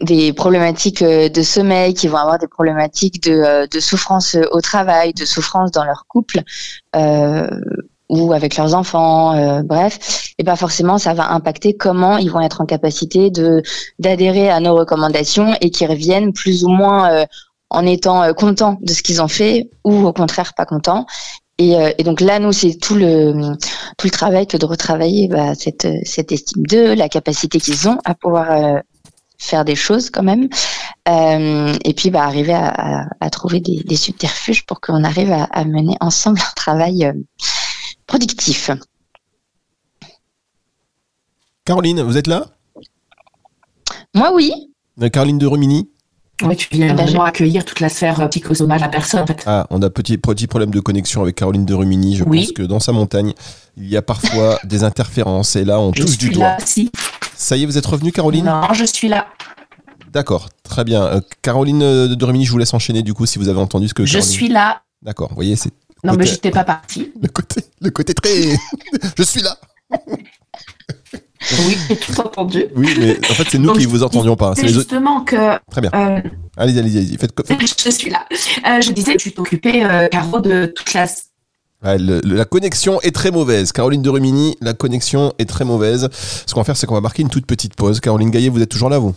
des 0.00 0.32
problématiques 0.32 1.02
de 1.02 1.42
sommeil, 1.42 1.94
qui 1.94 2.08
vont 2.08 2.18
avoir 2.18 2.38
des 2.38 2.46
problématiques 2.46 3.22
de, 3.22 3.68
de 3.68 3.80
souffrance 3.80 4.36
au 4.52 4.60
travail, 4.60 5.12
de 5.12 5.24
souffrance 5.24 5.70
dans 5.72 5.84
leur 5.84 6.06
couple 6.06 6.42
ou 8.08 8.32
avec 8.32 8.56
leurs 8.56 8.74
enfants, 8.74 9.34
euh, 9.34 9.62
bref, 9.62 10.32
et 10.38 10.44
pas 10.44 10.56
forcément 10.56 10.98
ça 10.98 11.14
va 11.14 11.32
impacter 11.32 11.76
comment 11.76 12.18
ils 12.18 12.30
vont 12.30 12.40
être 12.40 12.60
en 12.60 12.66
capacité 12.66 13.30
de 13.30 13.62
d'adhérer 13.98 14.48
à 14.48 14.60
nos 14.60 14.74
recommandations 14.74 15.54
et 15.60 15.70
qu'ils 15.70 15.88
reviennent 15.88 16.32
plus 16.32 16.64
ou 16.64 16.68
moins 16.68 17.10
euh, 17.10 17.26
en 17.70 17.84
étant 17.84 18.22
euh, 18.22 18.32
contents 18.32 18.78
de 18.80 18.92
ce 18.92 19.02
qu'ils 19.02 19.22
ont 19.22 19.28
fait 19.28 19.70
ou 19.84 20.06
au 20.06 20.12
contraire 20.12 20.54
pas 20.54 20.66
contents. 20.66 21.06
Et, 21.58 21.72
et 21.96 22.02
donc 22.02 22.20
là, 22.20 22.38
nous, 22.38 22.52
c'est 22.52 22.74
tout 22.74 22.94
le 22.96 23.56
tout 23.96 24.06
le 24.06 24.10
travail 24.10 24.46
que 24.46 24.56
de 24.56 24.66
retravailler 24.66 25.28
bah, 25.28 25.54
cette 25.54 25.86
cette 26.04 26.32
estime 26.32 26.66
d'eux, 26.66 26.94
la 26.94 27.08
capacité 27.08 27.58
qu'ils 27.60 27.88
ont 27.88 27.98
à 28.04 28.14
pouvoir 28.14 28.82
faire 29.38 29.64
des 29.64 29.76
choses 29.76 30.10
quand 30.10 30.22
même, 30.22 30.48
et 31.06 31.94
puis 31.94 32.10
bah, 32.10 32.24
arriver 32.24 32.54
à, 32.54 33.06
à, 33.20 33.30
trouver 33.30 33.60
des, 33.60 33.82
des 33.82 33.96
subterfuges 33.96 34.64
pour 34.66 34.80
qu'on 34.80 35.04
arrive 35.04 35.30
à, 35.32 35.44
à, 35.44 35.64
mener 35.64 35.96
ensemble 36.00 36.40
un 36.40 36.54
travail 36.54 37.12
productif. 38.06 38.70
Caroline, 41.66 42.00
vous 42.02 42.16
êtes 42.16 42.28
là? 42.28 42.46
Moi, 44.14 44.32
oui. 44.32 44.52
Euh, 45.02 45.08
Caroline 45.08 45.36
de 45.36 45.46
Rumini 45.46 45.90
oui, 46.42 46.56
tu 46.56 46.68
viens 46.70 46.94
vraiment 46.94 47.24
accueillir 47.24 47.64
toute 47.64 47.80
la 47.80 47.88
sphère 47.88 48.20
euh, 48.20 48.28
psychosomale 48.28 48.78
de 48.78 48.82
la 48.82 48.88
personne. 48.88 49.20
En 49.20 49.26
fait. 49.26 49.42
Ah, 49.46 49.66
on 49.70 49.80
a 49.82 49.90
petit, 49.90 50.18
petit 50.18 50.46
problème 50.46 50.70
de 50.70 50.80
connexion 50.80 51.22
avec 51.22 51.36
Caroline 51.36 51.64
de 51.64 51.74
Rumini. 51.74 52.16
Je 52.16 52.24
pense 52.24 52.52
que 52.52 52.62
dans 52.62 52.80
sa 52.80 52.92
montagne, 52.92 53.32
il 53.76 53.88
y 53.88 53.96
a 53.96 54.02
parfois 54.02 54.58
des 54.64 54.84
interférences. 54.84 55.56
Et 55.56 55.64
là, 55.64 55.80
on 55.80 55.92
touche 55.92 56.18
du 56.18 56.30
doigt. 56.30 56.56
Ça 57.36 57.56
y 57.56 57.62
est, 57.62 57.66
vous 57.66 57.78
êtes 57.78 57.86
revenue, 57.86 58.12
Caroline? 58.12 58.46
Non, 58.46 58.72
je 58.72 58.84
suis 58.84 59.08
là. 59.08 59.26
D'accord, 60.12 60.48
très 60.62 60.84
bien. 60.84 61.02
Euh, 61.02 61.20
Caroline 61.42 61.80
de 61.80 62.24
Rumini, 62.24 62.44
je 62.44 62.52
vous 62.52 62.58
laisse 62.58 62.72
enchaîner 62.74 63.02
du 63.02 63.12
coup 63.12 63.26
si 63.26 63.38
vous 63.38 63.48
avez 63.48 63.60
entendu 63.60 63.88
ce 63.88 63.94
que. 63.94 64.04
Je 64.06 64.18
suis 64.18 64.48
là. 64.48 64.82
D'accord, 65.02 65.28
vous 65.28 65.34
voyez, 65.34 65.56
c'est 65.56 65.72
non, 66.04 66.14
mais 66.14 66.26
j'étais 66.26 66.50
pas 66.50 66.64
partie. 66.64 67.12
Le 67.20 67.28
côté, 67.28 67.62
le 67.80 67.90
côté 67.90 68.14
très. 68.14 68.30
je 69.18 69.22
suis 69.22 69.42
là. 69.42 69.56
Oui, 71.66 71.76
j'ai 71.88 71.96
tout 71.96 72.20
entendu. 72.20 72.66
Oui, 72.74 72.88
mais 72.98 73.18
en 73.18 73.34
fait, 73.34 73.44
c'est 73.50 73.58
nous 73.58 73.72
qui 73.74 73.86
vous 73.86 74.02
entendions 74.02 74.36
pas. 74.36 74.54
C'est 74.56 74.68
justement 74.68 75.22
que. 75.22 75.58
Très 75.70 75.80
bien. 75.80 75.90
Euh, 75.94 76.20
allez, 76.56 76.78
allez, 76.78 76.96
allez. 76.96 77.16
Faites, 77.18 77.32
Je 77.84 77.90
suis 77.90 78.10
là. 78.10 78.26
Euh, 78.30 78.80
je 78.80 78.92
disais 78.92 79.12
que 79.12 79.22
tu 79.22 79.32
t'occupais, 79.32 79.84
euh, 79.84 80.08
Caro, 80.08 80.40
de 80.40 80.66
toute 80.66 80.92
la. 80.94 81.06
la 81.82 82.44
connexion 82.44 83.00
est 83.02 83.14
très 83.14 83.30
mauvaise. 83.30 83.72
Caroline 83.72 84.02
de 84.02 84.10
Rumini, 84.10 84.56
la 84.60 84.74
connexion 84.74 85.32
est 85.38 85.48
très 85.48 85.64
mauvaise. 85.64 86.08
Ce 86.12 86.52
qu'on 86.52 86.60
va 86.60 86.64
faire, 86.64 86.76
c'est 86.76 86.86
qu'on 86.86 86.94
va 86.94 87.00
marquer 87.00 87.22
une 87.22 87.30
toute 87.30 87.46
petite 87.46 87.74
pause. 87.74 88.00
Caroline 88.00 88.30
Gaillet, 88.30 88.48
vous 88.48 88.62
êtes 88.62 88.70
toujours 88.70 88.90
là, 88.90 88.98
vous? 88.98 89.14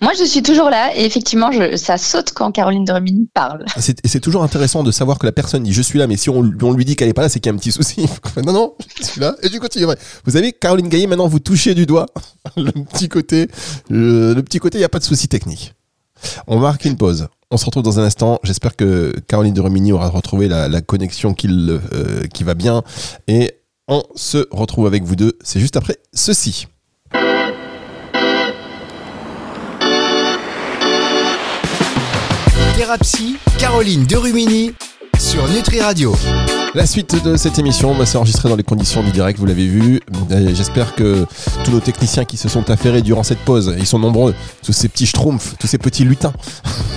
Moi, 0.00 0.12
je 0.18 0.24
suis 0.24 0.42
toujours 0.42 0.70
là 0.70 0.90
et 0.96 1.04
effectivement, 1.04 1.50
ça 1.76 1.96
saute 1.96 2.32
quand 2.32 2.50
Caroline 2.52 2.84
de 2.84 2.92
Rumini 2.92 3.28
parle. 3.32 3.64
Et 3.76 4.08
c'est 4.08 4.20
toujours 4.20 4.42
intéressant 4.42 4.82
de 4.82 4.90
savoir 4.90 5.18
que 5.18 5.26
la 5.26 5.32
personne 5.32 5.62
dit 5.62 5.72
je 5.72 5.82
suis 5.82 5.98
là, 5.98 6.06
mais 6.06 6.16
si 6.16 6.30
on, 6.30 6.42
lui 6.42 6.84
dit 6.84 6.96
qu'elle 6.96 7.08
est 7.08 7.14
pas 7.14 7.22
là, 7.22 7.28
c'est 7.28 7.40
qu'il 7.40 7.50
y 7.50 7.52
a 7.52 7.54
un 7.54 7.58
petit 7.58 7.72
souci. 7.72 8.06
non, 8.44 8.52
non, 8.52 8.74
je 8.98 9.04
suis 9.04 9.20
là 9.20 9.34
et 9.42 9.48
je 9.48 9.58
continuerai. 9.58 9.96
Vous 10.24 10.36
avez 10.36 10.52
Caroline 10.52 10.88
Gaillet, 10.88 11.06
maintenant 11.06 11.28
vous 11.28 11.40
touchez 11.40 11.74
du 11.74 11.86
doigt 11.86 12.06
le 12.56 12.72
petit 12.72 13.08
côté. 13.08 13.48
Le, 13.88 14.40
petit 14.40 14.58
côté, 14.58 14.78
il 14.78 14.80
n'y 14.80 14.86
a 14.86 14.88
pas 14.88 14.98
de 14.98 15.04
souci 15.04 15.28
technique. 15.28 15.74
On 16.46 16.58
marque 16.58 16.84
une 16.84 16.96
pause. 16.96 17.28
On 17.50 17.56
se 17.56 17.64
retrouve 17.64 17.82
dans 17.82 18.00
un 18.00 18.04
instant. 18.04 18.38
J'espère 18.44 18.76
que 18.76 19.12
Caroline 19.28 19.54
de 19.54 19.60
Rumini 19.60 19.92
aura 19.92 20.08
retrouvé 20.08 20.48
la, 20.48 20.80
connexion 20.80 21.34
euh, 21.44 22.26
qui 22.32 22.44
va 22.44 22.54
bien. 22.54 22.82
Et 23.28 23.52
on 23.88 24.02
se 24.14 24.46
retrouve 24.50 24.86
avec 24.86 25.02
vous 25.02 25.16
deux. 25.16 25.36
C'est 25.42 25.60
juste 25.60 25.76
après 25.76 25.98
ceci. 26.12 26.66
Thérapie, 32.76 33.36
Caroline 33.58 34.04
Derumini 34.06 34.72
sur 35.32 35.48
Nutri 35.48 35.80
Radio. 35.80 36.14
La 36.74 36.86
suite 36.86 37.22
de 37.22 37.36
cette 37.36 37.58
émission, 37.58 37.94
bah, 37.94 38.04
c'est 38.04 38.18
enregistré 38.18 38.48
dans 38.50 38.56
les 38.56 38.62
conditions 38.62 39.02
du 39.02 39.10
direct, 39.12 39.38
vous 39.38 39.46
l'avez 39.46 39.66
vu. 39.66 40.00
J'espère 40.54 40.94
que 40.94 41.26
tous 41.64 41.70
nos 41.70 41.80
techniciens 41.80 42.24
qui 42.24 42.36
se 42.36 42.48
sont 42.50 42.70
affairés 42.70 43.02
durant 43.02 43.22
cette 43.22 43.38
pause, 43.38 43.74
ils 43.78 43.86
sont 43.86 43.98
nombreux, 43.98 44.34
tous 44.62 44.72
ces 44.72 44.88
petits 44.88 45.06
schtroumpfs, 45.06 45.56
tous 45.58 45.66
ces 45.66 45.76
petits 45.78 46.04
lutins. 46.04 46.32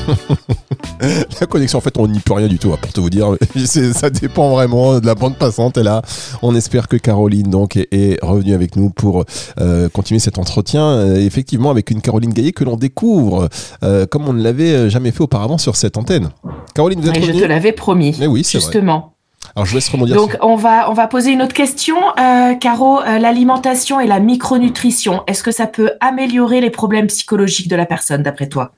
la 1.40 1.48
connexion, 1.48 1.78
en 1.80 1.82
fait, 1.82 1.98
on 1.98 2.08
n'y 2.08 2.20
peut 2.20 2.34
rien 2.34 2.48
du 2.48 2.58
tout, 2.58 2.70
pour 2.70 2.94
te 2.94 3.00
vous 3.02 3.10
dire. 3.10 3.36
Ça 3.94 4.10
dépend 4.10 4.50
vraiment 4.52 5.00
de 5.00 5.06
la 5.06 5.16
bande 5.16 5.38
passante. 5.38 5.78
Et 5.78 5.84
là, 5.84 6.02
on 6.42 6.56
espère 6.56 6.88
que 6.88 6.96
Caroline 6.98 7.50
donc 7.50 7.76
est, 7.76 8.18
revenue 8.22 8.54
avec 8.54 8.78
nous 8.78 8.90
pour 8.90 9.26
euh, 9.60 9.90
continuer 9.90 10.20
cet 10.20 10.38
entretien. 10.38 10.86
Euh, 10.86 11.16
effectivement, 11.18 11.70
avec 11.70 11.92
une 11.92 12.02
Caroline 12.02 12.34
Gaillet 12.34 12.54
que 12.54 12.64
l'on 12.64 12.78
découvre 12.78 13.50
euh, 13.84 14.06
comme 14.06 14.28
on 14.28 14.34
ne 14.34 14.42
l'avait 14.42 14.90
jamais 14.90 15.12
fait 15.12 15.22
auparavant 15.22 15.58
sur 15.58 15.76
cette 15.76 15.98
antenne. 15.98 16.30
Caroline, 16.74 17.02
vous 17.02 17.10
êtes 17.10 17.24
Je 17.24 17.32
te 17.32 17.46
l'avais 17.46 17.72
promis. 17.72 18.16
Oui, 18.28 18.44
justement. 18.44 19.14
Alors 19.56 19.66
je 19.66 19.72
vous 19.72 19.78
laisse 19.78 19.90
rebondir. 19.90 20.16
Donc 20.16 20.38
on 20.42 20.56
va 20.56 20.90
on 20.90 20.94
va 20.94 21.08
poser 21.08 21.32
une 21.32 21.42
autre 21.42 21.54
question, 21.54 21.96
euh, 22.20 22.56
Caro. 22.56 23.02
Euh, 23.02 23.20
l'alimentation 23.20 24.00
et 24.00 24.08
la 24.08 24.20
micronutrition, 24.20 25.24
est-ce 25.28 25.44
que 25.44 25.52
ça 25.52 25.68
peut 25.68 25.92
améliorer 26.02 26.62
les 26.62 26.72
problèmes 26.72 27.08
psychologiques 27.08 27.70
de 27.70 27.76
la 27.76 27.86
personne, 27.86 28.24
d'après 28.24 28.50
toi? 28.50 28.74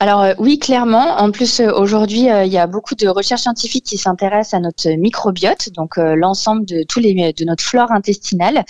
Alors 0.00 0.22
euh, 0.22 0.34
oui, 0.38 0.58
clairement. 0.58 1.18
En 1.18 1.30
plus, 1.30 1.60
euh, 1.60 1.72
aujourd'hui, 1.72 2.30
euh, 2.30 2.44
il 2.44 2.52
y 2.52 2.58
a 2.58 2.66
beaucoup 2.66 2.94
de 2.94 3.08
recherches 3.08 3.42
scientifiques 3.42 3.84
qui 3.84 3.98
s'intéressent 3.98 4.54
à 4.54 4.60
notre 4.60 4.88
microbiote, 4.96 5.70
donc 5.74 5.96
l'ensemble 5.96 6.64
de 6.66 6.82
tous 6.86 7.00
les 7.00 7.32
de 7.32 7.44
notre 7.44 7.64
flore 7.64 7.90
intestinale. 7.92 8.64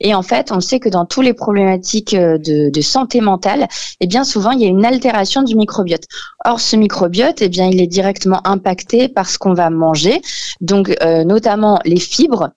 Et 0.00 0.14
en 0.14 0.22
fait, 0.22 0.52
on 0.52 0.60
sait 0.60 0.80
que 0.80 0.88
dans 0.88 1.04
tous 1.04 1.20
les 1.20 1.34
problématiques 1.34 2.14
de, 2.14 2.70
de, 2.70 2.80
santé 2.80 3.20
mentale, 3.20 3.68
eh 4.00 4.06
bien 4.06 4.24
souvent 4.24 4.50
il 4.50 4.60
y 4.60 4.64
a 4.64 4.68
une 4.68 4.84
altération 4.84 5.42
du 5.42 5.56
microbiote. 5.56 6.04
Or, 6.44 6.60
ce 6.60 6.76
microbiote, 6.76 7.42
eh 7.42 7.48
bien, 7.48 7.66
il 7.66 7.80
est 7.80 7.86
directement 7.86 8.46
impacté 8.46 9.08
par 9.08 9.28
ce 9.28 9.38
qu'on 9.38 9.54
va 9.54 9.70
manger, 9.70 10.20
donc 10.60 10.94
notamment 11.24 11.78
les 11.84 12.00
fibres 12.00 12.50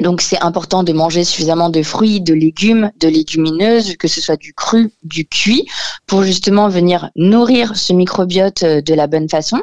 Donc 0.00 0.20
c'est 0.20 0.40
important 0.42 0.82
de 0.82 0.92
manger 0.92 1.24
suffisamment 1.24 1.70
de 1.70 1.82
fruits, 1.82 2.20
de 2.20 2.34
légumes, 2.34 2.90
de 3.00 3.08
légumineuses, 3.08 3.96
que 3.96 4.08
ce 4.08 4.20
soit 4.20 4.36
du 4.36 4.52
cru, 4.52 4.92
du 5.02 5.26
cuit, 5.26 5.66
pour 6.06 6.22
justement 6.22 6.68
venir 6.68 7.10
nourrir 7.16 7.76
ce 7.76 7.92
microbiote 7.92 8.62
euh, 8.62 8.80
de 8.80 8.94
la 8.94 9.06
bonne 9.06 9.28
façon. 9.28 9.62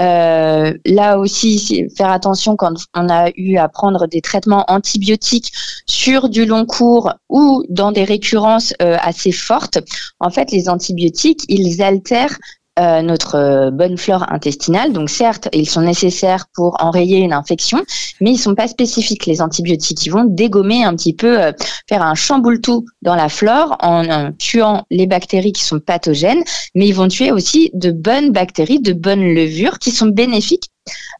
Euh, 0.00 0.72
là 0.86 1.18
aussi, 1.18 1.86
faire 1.96 2.10
attention 2.10 2.56
quand 2.56 2.74
on 2.94 3.08
a 3.08 3.30
eu 3.36 3.56
à 3.56 3.68
prendre 3.68 4.06
des 4.06 4.20
traitements 4.20 4.64
antibiotiques 4.68 5.52
sur 5.86 6.28
du 6.28 6.46
long 6.46 6.66
cours 6.66 7.12
ou 7.28 7.64
dans 7.68 7.92
des 7.92 8.04
récurrences 8.04 8.74
euh, 8.80 8.96
assez 9.00 9.32
fortes. 9.32 9.78
En 10.20 10.30
fait, 10.30 10.52
les 10.52 10.68
antibiotiques, 10.68 11.44
ils 11.48 11.82
altèrent 11.82 12.38
euh, 12.78 13.02
notre 13.02 13.34
euh, 13.34 13.70
bonne 13.70 13.98
flore 13.98 14.30
intestinale. 14.32 14.92
Donc 14.92 15.10
certes, 15.10 15.48
ils 15.52 15.68
sont 15.68 15.80
nécessaires 15.80 16.46
pour 16.54 16.76
enrayer 16.80 17.18
une 17.18 17.32
infection, 17.32 17.82
mais 18.20 18.30
ils 18.30 18.38
sont 18.38 18.54
pas 18.54 18.68
spécifiques. 18.68 19.26
Les 19.26 19.42
antibiotiques, 19.42 20.08
vont 20.08 20.24
dégommer 20.24 20.84
un 20.84 20.94
petit 20.94 21.12
peu, 21.12 21.42
euh, 21.42 21.52
faire 21.88 22.02
un 22.02 22.14
chamboule-tout 22.14 22.84
dans 23.02 23.16
la 23.16 23.28
flore 23.28 23.76
en 23.80 24.30
tuant 24.38 24.84
les 24.90 25.06
bactéries 25.06 25.52
qui 25.52 25.64
sont 25.64 25.80
pathogènes, 25.80 26.42
mais 26.76 26.86
ils 26.86 26.94
vont 26.94 27.08
tuer 27.08 27.32
aussi 27.32 27.70
de 27.74 27.90
bonnes 27.90 28.30
bactéries, 28.30 28.80
de 28.80 28.92
bonnes 28.92 29.34
levures 29.34 29.78
qui 29.80 29.90
sont 29.90 30.06
bénéfiques 30.06 30.70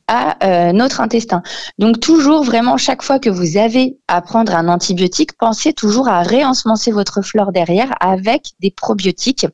à 0.06 0.72
notre 0.72 1.02
intestin. 1.02 1.42
Donc 1.78 2.00
toujours 2.00 2.42
vraiment 2.42 2.78
chaque 2.78 3.02
fois 3.02 3.18
que 3.18 3.28
vous 3.28 3.58
avez 3.58 3.98
à 4.08 4.22
prendre 4.22 4.54
un 4.54 4.68
antibiotique, 4.68 5.36
pensez 5.36 5.74
toujours 5.74 6.08
à 6.08 6.22
réensemencer 6.22 6.90
votre 6.92 7.20
flore 7.20 7.52
derrière 7.52 7.92
avec 8.00 8.52
des 8.60 8.70
probiotiques 8.70 9.46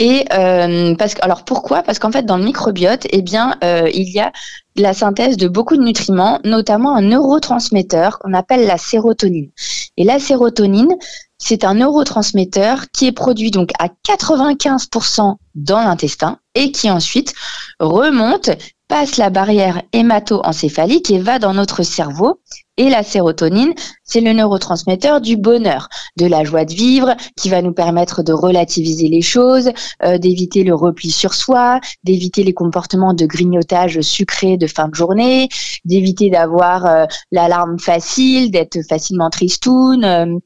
et 0.00 0.24
euh, 0.32 0.94
parce 0.94 1.12
que, 1.12 1.22
alors 1.22 1.44
pourquoi? 1.44 1.82
Parce 1.82 1.98
qu'en 1.98 2.10
fait, 2.10 2.24
dans 2.24 2.38
le 2.38 2.44
microbiote, 2.44 3.06
eh 3.10 3.20
bien, 3.20 3.56
euh, 3.62 3.88
il 3.92 4.10
y 4.10 4.18
a 4.18 4.32
la 4.74 4.94
synthèse 4.94 5.36
de 5.36 5.46
beaucoup 5.46 5.76
de 5.76 5.82
nutriments, 5.82 6.40
notamment 6.42 6.96
un 6.96 7.02
neurotransmetteur 7.02 8.18
qu'on 8.18 8.32
appelle 8.32 8.66
la 8.66 8.78
sérotonine. 8.78 9.50
Et 9.98 10.04
la 10.04 10.18
sérotonine, 10.18 10.96
c'est 11.36 11.64
un 11.64 11.74
neurotransmetteur 11.74 12.86
qui 12.94 13.08
est 13.08 13.12
produit 13.12 13.50
donc 13.50 13.72
à 13.78 13.88
95% 14.08 15.36
dans 15.54 15.82
l'intestin 15.82 16.38
et 16.54 16.72
qui 16.72 16.90
ensuite 16.90 17.34
remonte 17.78 18.48
passe 18.90 19.18
la 19.18 19.30
barrière 19.30 19.82
hémato-encéphalique 19.92 21.12
et 21.12 21.20
va 21.20 21.38
dans 21.38 21.54
notre 21.54 21.84
cerveau. 21.84 22.40
Et 22.76 22.90
la 22.90 23.04
sérotonine, 23.04 23.72
c'est 24.02 24.20
le 24.20 24.32
neurotransmetteur 24.32 25.20
du 25.20 25.36
bonheur, 25.36 25.88
de 26.16 26.26
la 26.26 26.42
joie 26.42 26.64
de 26.64 26.74
vivre, 26.74 27.14
qui 27.36 27.50
va 27.50 27.62
nous 27.62 27.72
permettre 27.72 28.24
de 28.24 28.32
relativiser 28.32 29.06
les 29.06 29.22
choses, 29.22 29.70
euh, 30.02 30.18
d'éviter 30.18 30.64
le 30.64 30.74
repli 30.74 31.12
sur 31.12 31.34
soi, 31.34 31.78
d'éviter 32.02 32.42
les 32.42 32.52
comportements 32.52 33.14
de 33.14 33.26
grignotage 33.26 34.00
sucré 34.00 34.56
de 34.56 34.66
fin 34.66 34.88
de 34.88 34.94
journée, 34.96 35.48
d'éviter 35.84 36.28
d'avoir 36.28 36.84
euh, 36.86 37.04
l'alarme 37.30 37.78
facile, 37.78 38.50
d'être 38.50 38.82
facilement 38.88 39.30
tristoun. 39.30 40.02
Euh, 40.02 40.36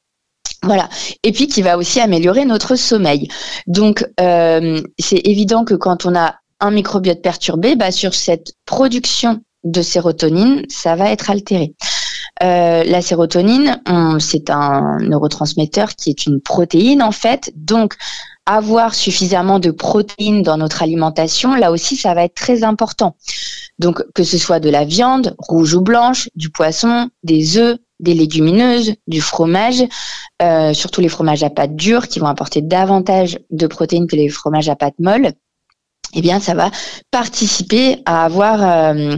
voilà. 0.63 0.91
Et 1.23 1.33
puis 1.33 1.47
qui 1.47 1.63
va 1.63 1.79
aussi 1.79 1.99
améliorer 1.99 2.45
notre 2.45 2.77
sommeil. 2.77 3.29
Donc 3.67 4.07
c'est 4.99 5.21
évident 5.25 5.65
que 5.65 5.75
quand 5.75 6.05
on 6.05 6.15
a 6.15 6.35
un 6.65 6.71
microbiote 6.71 7.21
perturbé, 7.21 7.77
bah, 7.77 7.93
sur 7.93 8.15
cette 8.15 8.55
production 8.65 9.43
de 9.65 9.83
sérotonine, 9.83 10.63
ça 10.69 10.97
va 10.97 11.11
être 11.11 11.31
altéré. 11.31 11.75
Euh, 12.43 12.85
la 12.85 13.01
sérotonine, 13.01 13.81
c'est 14.19 14.51
un 14.51 14.99
neurotransmetteur 14.99 15.95
qui 15.95 16.11
est 16.11 16.27
une 16.27 16.41
protéine 16.41 17.03
en 17.03 17.13
fait, 17.13 17.53
donc 17.55 17.95
avoir 18.47 18.95
suffisamment 18.95 19.59
de 19.59 19.71
protéines 19.71 20.43
dans 20.43 20.57
notre 20.57 20.83
alimentation, 20.83 21.55
là 21.55 21.71
aussi, 21.71 21.97
ça 21.97 22.15
va 22.15 22.25
être 22.25 22.35
très 22.35 22.63
important. 22.65 23.17
Donc, 23.79 24.03
que 24.15 24.23
ce 24.23 24.39
soit 24.39 24.61
de 24.61 24.69
la 24.69 24.85
viande, 24.85 25.35
rouge 25.39 25.75
ou 25.75 25.81
blanche, 25.81 26.29
du 26.35 26.51
poisson, 26.51 27.09
des 27.23 27.57
œufs, 27.57 27.79
des 28.01 28.15
légumineuses, 28.15 28.95
du 29.07 29.21
fromage, 29.21 29.83
euh, 30.43 30.75
surtout 30.75 31.01
les 31.01 31.09
fromages 31.09 31.43
à 31.43 31.51
pâte 31.51 31.75
dure 31.75 32.09
qui 32.09 32.19
vont 32.19 32.27
apporter 32.27 32.61
davantage 32.61 33.39
de 33.51 33.67
protéines 33.67 34.07
que 34.07 34.17
les 34.17 34.29
fromages 34.29 34.69
à 34.69 34.77
pâte 34.77 34.95
molle 34.99 35.33
eh 36.15 36.21
bien, 36.21 36.41
ça 36.41 36.55
va 36.55 36.71
participer 37.11 38.03
à 38.07 38.25
avoir 38.25 38.63
euh, 38.63 39.17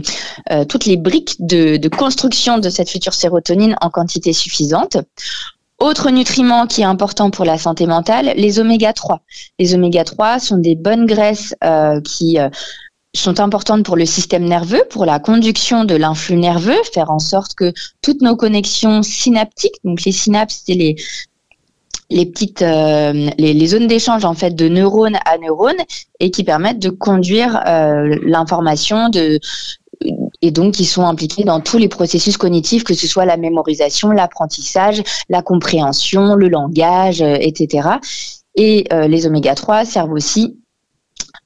euh, 0.51 0.65
toutes 0.65 0.85
les 0.85 0.97
briques 0.97 1.35
de, 1.39 1.87
construction 1.87 2.57
de 2.57 2.69
cette 2.69 2.89
future 2.89 3.13
sérotonine 3.13 3.75
en 3.81 3.89
quantité 3.89 4.33
suffisante. 4.33 4.97
Autre 5.79 6.09
nutriment 6.09 6.65
qui 6.65 6.81
est 6.81 6.85
important 6.85 7.29
pour 7.29 7.45
la 7.45 7.57
santé 7.57 7.85
mentale, 7.85 8.33
les 8.35 8.59
oméga 8.59 8.93
3. 8.93 9.21
Les 9.59 9.75
oméga 9.75 10.03
3 10.03 10.39
sont 10.39 10.57
des 10.57 10.75
bonnes 10.75 11.05
graisses 11.05 11.53
euh, 11.63 12.01
qui 12.01 12.37
sont 13.13 13.39
importantes 13.39 13.83
pour 13.83 13.95
le 13.95 14.05
système 14.05 14.45
nerveux, 14.45 14.83
pour 14.89 15.05
la 15.05 15.19
conduction 15.19 15.83
de 15.85 15.95
l'influx 15.95 16.37
nerveux, 16.37 16.77
faire 16.93 17.11
en 17.11 17.19
sorte 17.19 17.53
que 17.53 17.73
toutes 18.01 18.21
nos 18.21 18.35
connexions 18.35 19.03
synaptiques, 19.03 19.75
donc 19.83 20.03
les 20.03 20.11
synapses, 20.11 20.63
c'est 20.65 20.73
les 20.73 20.95
les 22.09 22.25
petites 22.25 22.61
euh, 22.61 23.29
les, 23.37 23.67
zones 23.67 23.87
d'échange 23.87 24.25
en 24.25 24.33
fait 24.33 24.51
de 24.51 24.67
neurones 24.69 25.17
à 25.25 25.37
neurones 25.37 25.81
et 26.19 26.31
qui 26.31 26.43
permettent 26.43 26.79
de 26.79 26.89
conduire 26.89 27.61
euh, 27.67 28.17
l'information 28.23 29.09
de 29.09 29.39
et 30.41 30.51
donc 30.51 30.75
qui 30.75 30.85
sont 30.85 31.03
impliqués 31.03 31.43
dans 31.43 31.59
tous 31.59 31.79
les 31.79 31.87
processus 31.87 32.37
cognitifs, 32.37 32.83
que 32.83 32.93
ce 32.93 33.07
soit 33.07 33.25
la 33.25 33.35
mémorisation, 33.35 34.11
l'apprentissage, 34.11 35.01
la 35.27 35.41
compréhension, 35.41 36.35
le 36.35 36.49
langage, 36.49 37.23
euh, 37.23 37.35
etc. 37.39 37.89
Et 38.55 38.87
les 39.07 39.27
oméga 39.27 39.53
3 39.53 39.85
servent 39.85 40.13
aussi 40.13 40.57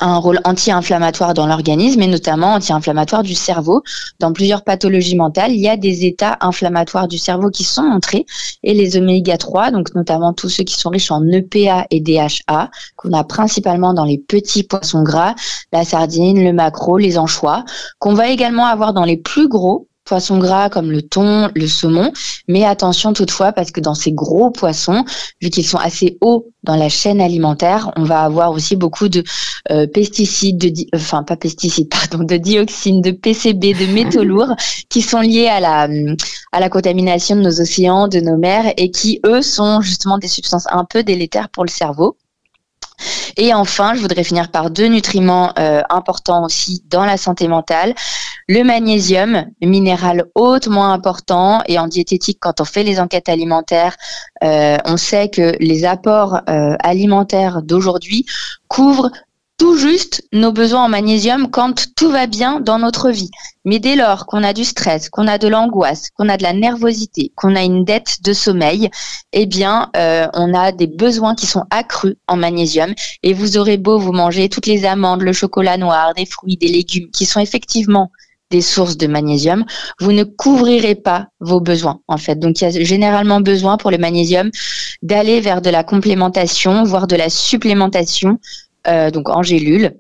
un 0.02 0.18
rôle 0.18 0.40
anti-inflammatoire 0.44 1.34
dans 1.34 1.48
l'organisme 1.48 2.02
et 2.02 2.08
notamment 2.08 2.54
anti-inflammatoire 2.54 3.24
du 3.24 3.36
cerveau. 3.36 3.84
Dans 4.20 4.34
plusieurs 4.34 4.64
pathologies 4.64 5.16
mentales, 5.16 5.52
il 5.52 5.62
y 5.62 5.70
a 5.70 5.78
des 5.78 6.06
états 6.06 6.38
inflammatoires 6.42 7.08
du 7.08 7.18
cerveau 7.18 7.50
qui 7.50 7.64
sont 7.64 7.84
montrés 7.84 8.26
et 8.64 8.74
les 8.74 8.98
oméga 8.98 9.38
3, 9.38 9.72
donc 9.72 9.94
notamment 9.96 10.34
tous 10.34 10.50
ceux 10.50 10.64
qui 10.64 10.78
sont 10.78 10.90
riches 10.90 11.12
en 11.12 11.26
EPA 11.28 11.86
et 11.92 12.00
DHA, 12.00 12.70
qu'on 12.96 13.14
a 13.14 13.24
principalement 13.24 13.94
dans 13.94 14.06
les 14.06 14.18
petits 14.18 14.64
poissons 14.64 15.04
gras, 15.04 15.36
la 15.72 15.86
sardine, 15.86 16.44
le 16.44 16.54
maquereau, 16.54 16.98
les 16.98 17.18
anchois, 17.18 17.64
qu'on 18.00 18.14
va 18.14 18.30
également 18.30 18.66
avoir 18.66 18.94
dans 18.94 19.06
les 19.06 19.18
plus 19.18 19.48
gros 19.48 19.88
poissons 20.06 20.40
gras 20.40 20.70
comme 20.70 20.92
le 20.92 21.02
thon, 21.02 21.50
le 21.56 21.68
saumon. 21.68 22.12
Mais 22.48 22.66
attention 22.66 23.14
toutefois 23.14 23.52
parce 23.52 23.72
que 23.72 23.80
dans 23.80 23.94
ces 23.94 24.12
gros 24.12 24.52
poissons, 24.52 25.06
vu 25.42 25.50
qu'ils 25.50 25.66
sont 25.66 25.78
assez 25.78 26.18
hauts 26.22 26.48
dans 26.64 26.76
la 26.76 26.90
chaîne 26.90 27.22
alimentaire, 27.22 27.92
on 27.96 28.04
va 28.04 28.22
avoir 28.22 28.52
aussi 28.52 28.76
beaucoup 28.76 29.10
de 29.10 29.24
euh, 29.72 29.88
pesticides, 29.88 30.58
de 30.58 30.72
enfin 30.96 31.24
pas 31.24 31.38
pesticides, 31.38 31.90
pardon, 32.10 32.24
de 32.24 32.38
dioxines, 32.38 33.02
de 33.02 33.12
PCB, 33.12 33.74
de 33.74 33.94
métaux 33.94 34.24
lourds 34.32 34.56
qui 34.90 35.02
sont 35.02 35.22
liés 35.22 35.48
à 35.48 35.60
la 35.60 35.88
à 36.52 36.60
la 36.60 36.70
contamination 36.70 37.36
de 37.36 37.42
nos 37.42 37.62
océans, 37.62 38.08
de 38.08 38.20
nos 38.20 38.38
mers 38.38 38.74
et 38.78 38.92
qui 38.92 39.20
eux 39.26 39.42
sont 39.42 39.82
justement 39.82 40.18
des 40.18 40.28
substances 40.28 40.68
un 40.72 40.86
peu 40.86 41.04
délétères 41.04 41.50
pour 41.50 41.64
le 41.64 41.70
cerveau. 41.70 42.18
Et 43.38 43.54
enfin, 43.54 43.94
je 43.96 44.02
voudrais 44.02 44.24
finir 44.24 44.52
par 44.52 44.70
deux 44.70 44.88
nutriments 44.88 45.54
euh, 45.58 45.82
importants 45.90 46.46
aussi 46.46 46.84
dans 46.88 47.06
la 47.06 47.18
santé 47.18 47.48
mentale. 47.48 47.96
Le 48.54 48.66
magnésium, 48.66 49.46
minéral 49.62 50.26
hautement 50.36 50.92
important 50.92 51.62
et 51.68 51.80
en 51.80 51.88
diététique, 51.88 52.40
quand 52.42 52.60
on 52.60 52.66
fait 52.66 52.84
les 52.84 53.00
enquêtes 53.00 53.30
alimentaires, 53.30 53.96
euh, 54.44 54.78
on 54.84 54.98
sait 54.98 55.30
que 55.30 55.56
les 55.62 55.86
apports 55.86 56.42
euh, 56.50 56.76
alimentaires 56.82 57.62
d'aujourd'hui 57.62 58.26
couvrent 58.68 59.10
tout 59.58 59.78
juste 59.78 60.28
nos 60.34 60.52
besoins 60.52 60.84
en 60.84 60.90
magnésium 60.90 61.50
quand 61.50 61.96
tout 61.96 62.12
va 62.12 62.28
bien 62.28 62.60
dans 62.60 62.78
notre 62.78 63.10
vie. 63.10 63.30
Mais 63.64 63.80
dès 63.80 63.96
lors 63.96 64.26
qu'on 64.26 64.44
a 64.44 64.52
du 64.52 64.66
stress, 64.66 65.10
qu'on 65.10 65.30
a 65.30 65.38
de 65.38 65.48
l'angoisse, 65.48 66.10
qu'on 66.10 66.28
a 66.28 66.36
de 66.36 66.44
la 66.44 66.52
nervosité, 66.52 67.32
qu'on 67.38 67.56
a 67.56 67.64
une 67.64 67.86
dette 67.86 68.22
de 68.22 68.34
sommeil, 68.34 68.90
eh 69.32 69.46
bien, 69.46 69.90
euh, 69.96 70.28
on 70.34 70.54
a 70.54 70.74
des 70.74 70.88
besoins 70.88 71.36
qui 71.36 71.46
sont 71.46 71.64
accrus 71.70 72.18
en 72.28 72.36
magnésium. 72.36 72.94
Et 73.24 73.34
vous 73.34 73.58
aurez 73.58 73.78
beau 73.78 73.98
vous 73.98 74.12
manger 74.12 74.50
toutes 74.50 74.68
les 74.68 74.84
amandes, 74.84 75.22
le 75.22 75.32
chocolat 75.32 75.78
noir, 75.78 76.14
des 76.16 76.26
fruits, 76.26 76.58
des 76.58 76.68
légumes, 76.68 77.10
qui 77.12 77.26
sont 77.26 77.40
effectivement 77.40 78.12
des 78.52 78.62
sources 78.62 78.98
de 78.98 79.08
magnésium, 79.08 79.66
vous 80.00 80.12
ne 80.12 80.24
couvrirez 80.24 80.96
pas 80.96 81.28
vos 81.40 81.60
besoins 81.60 82.00
en 82.08 82.18
fait. 82.18 82.36
Donc 82.36 82.62
il 82.62 82.66
y 82.66 82.68
a 82.68 82.84
généralement 82.84 83.42
besoin 83.42 83.78
pour 83.78 83.90
le 83.90 83.98
magnésium 83.98 84.52
d'aller 85.02 85.42
vers 85.42 85.62
de 85.62 85.72
la 85.72 85.84
complémentation, 85.84 86.84
voire 86.84 87.08
de 87.08 87.16
la 87.16 87.30
supplémentation 87.30 88.40
euh, 88.88 89.12
donc 89.12 89.30
en 89.30 89.42
gélule 89.44 89.96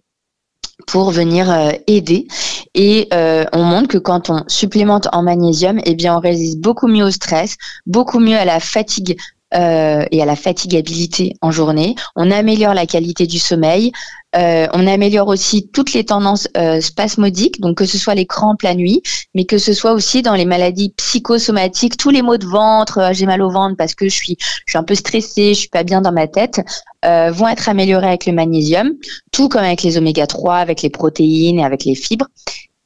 pour 0.87 1.11
venir 1.11 1.51
euh, 1.51 1.71
aider. 1.87 2.27
Et 2.73 3.07
euh, 3.13 3.45
on 3.53 3.63
montre 3.63 3.87
que 3.89 3.97
quand 3.97 4.29
on 4.29 4.43
supplémente 4.47 5.07
en 5.11 5.23
magnésium, 5.23 5.79
eh 5.85 5.95
bien, 5.95 6.15
on 6.15 6.19
résiste 6.19 6.59
beaucoup 6.59 6.87
mieux 6.87 7.05
au 7.05 7.11
stress, 7.11 7.57
beaucoup 7.85 8.19
mieux 8.19 8.37
à 8.37 8.45
la 8.45 8.59
fatigue 8.59 9.17
euh, 9.53 10.05
et 10.11 10.21
à 10.21 10.25
la 10.25 10.35
fatigabilité 10.35 11.33
en 11.41 11.51
journée. 11.51 11.95
On 12.15 12.31
améliore 12.31 12.73
la 12.73 12.85
qualité 12.85 13.27
du 13.27 13.37
sommeil. 13.37 13.91
Euh, 14.33 14.67
on 14.73 14.87
améliore 14.87 15.27
aussi 15.27 15.67
toutes 15.73 15.91
les 15.91 16.05
tendances 16.05 16.47
euh, 16.55 16.79
spasmodiques, 16.79 17.59
donc 17.59 17.77
que 17.77 17.85
ce 17.85 17.97
soit 17.97 18.15
les 18.15 18.25
crampes 18.25 18.61
la 18.61 18.75
nuit, 18.75 19.01
mais 19.35 19.43
que 19.43 19.57
ce 19.57 19.73
soit 19.73 19.91
aussi 19.91 20.21
dans 20.21 20.35
les 20.35 20.45
maladies 20.45 20.93
psychosomatiques, 20.95 21.97
tous 21.97 22.11
les 22.11 22.21
maux 22.21 22.37
de 22.37 22.45
ventre, 22.45 23.09
j'ai 23.11 23.25
mal 23.25 23.41
au 23.41 23.49
ventre 23.49 23.75
parce 23.75 23.93
que 23.93 24.07
je 24.07 24.15
suis, 24.15 24.37
je 24.39 24.71
suis 24.71 24.77
un 24.77 24.83
peu 24.83 24.95
stressée, 24.95 25.53
je 25.53 25.59
suis 25.59 25.69
pas 25.69 25.83
bien 25.83 25.99
dans 25.99 26.13
ma 26.13 26.27
tête, 26.27 26.61
vont 27.03 27.49
être 27.49 27.67
améliorés 27.67 28.07
avec 28.07 28.25
le 28.25 28.31
magnésium, 28.31 28.93
tout 29.33 29.49
comme 29.49 29.63
avec 29.63 29.83
les 29.83 29.97
oméga 29.97 30.27
3, 30.27 30.55
avec 30.55 30.81
les 30.81 30.89
protéines 30.89 31.59
et 31.59 31.65
avec 31.65 31.83
les 31.83 31.95
fibres. 31.95 32.27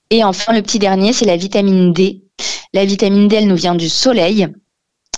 Et 0.10 0.24
enfin, 0.24 0.54
le 0.54 0.64
petit 0.64 0.80
dernier, 0.80 1.14
c'est 1.14 1.26
la 1.26 1.38
vitamine 1.38 1.94
D 1.94 2.24
La 2.74 2.86
vitamine 2.86 3.28
D, 3.28 3.36
elle 3.36 3.48
nous 3.48 3.56
vient 3.56 3.76
du 3.76 3.90
soleil. 3.90 4.48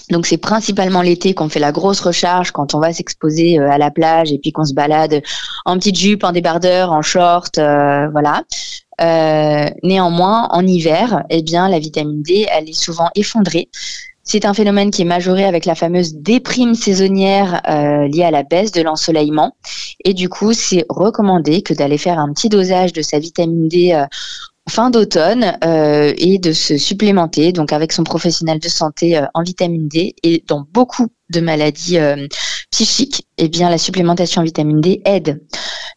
Donc 0.10 0.26
c'est 0.26 0.38
principalement 0.38 1.02
l'été 1.02 1.34
qu'on 1.34 1.50
fait 1.50 1.60
la 1.60 1.72
grosse 1.72 2.00
recharge 2.00 2.52
quand 2.52 2.76
on 2.76 2.80
va 2.80 2.94
s'exposer 2.94 3.58
à 3.60 3.78
la 3.78 3.92
plage 3.92 4.32
et 4.32 4.40
puis 4.40 4.52
qu'on 4.52 4.66
se 4.66 4.74
balade 4.74 5.22
en 5.66 5.78
petite 5.78 5.98
jupe, 5.98 6.24
en 6.24 6.32
débardeur, 6.32 6.92
en 6.92 7.02
short, 7.02 7.58
voilà. 7.58 8.44
Euh, 9.00 9.70
néanmoins, 9.84 10.48
en 10.52 10.66
hiver, 10.66 11.24
eh 11.30 11.44
bien, 11.44 11.70
la 11.70 11.80
vitamine 11.80 12.24
D, 12.24 12.48
elle 12.52 12.70
est 12.70 12.80
souvent 12.80 13.10
effondrée. 13.16 13.70
C'est 14.24 14.44
un 14.44 14.54
phénomène 14.54 14.92
qui 14.92 15.04
est 15.04 15.06
majoré 15.06 15.46
avec 15.46 15.66
la 15.66 15.76
fameuse 15.76 16.16
déprime 16.16 16.76
saisonnière 16.76 17.62
euh, 17.70 18.08
liée 18.08 18.24
à 18.24 18.32
la 18.32 18.44
baisse 18.44 18.72
de 18.72 18.82
l'ensoleillement. 18.82 19.56
Et 20.04 20.14
du 20.14 20.28
coup, 20.28 20.52
c'est 20.52 20.86
recommandé 20.90 21.62
que 21.62 21.74
d'aller 21.74 21.98
faire 21.98 22.20
un 22.20 22.34
petit 22.34 22.50
dosage 22.50 22.92
de 22.92 23.02
sa 23.02 23.20
vitamine 23.20 23.70
D 23.70 23.94
euh, 23.94 24.06
fin 24.70 24.90
d'automne 24.90 25.58
euh, 25.64 26.14
et 26.18 26.40
de 26.40 26.52
se 26.52 26.78
supplémenter 26.78 27.52
donc 27.52 27.72
avec 27.74 27.92
son 27.92 28.04
professionnel 28.04 28.60
de 28.60 28.68
santé 28.68 29.18
euh, 29.18 29.26
en 29.34 29.44
vitamine 29.44 29.88
D 29.88 30.16
et 30.24 30.44
dans 30.48 30.66
beaucoup 30.72 31.08
de 31.30 31.40
maladies 31.40 31.98
euh, 32.00 32.28
psychiques, 32.72 33.28
eh 33.38 33.50
bien 33.50 33.70
la 33.70 33.78
supplémentation 33.78 34.42
en 34.42 34.46
vitamine 34.46 34.82
D 34.82 35.02
aide. 35.06 35.42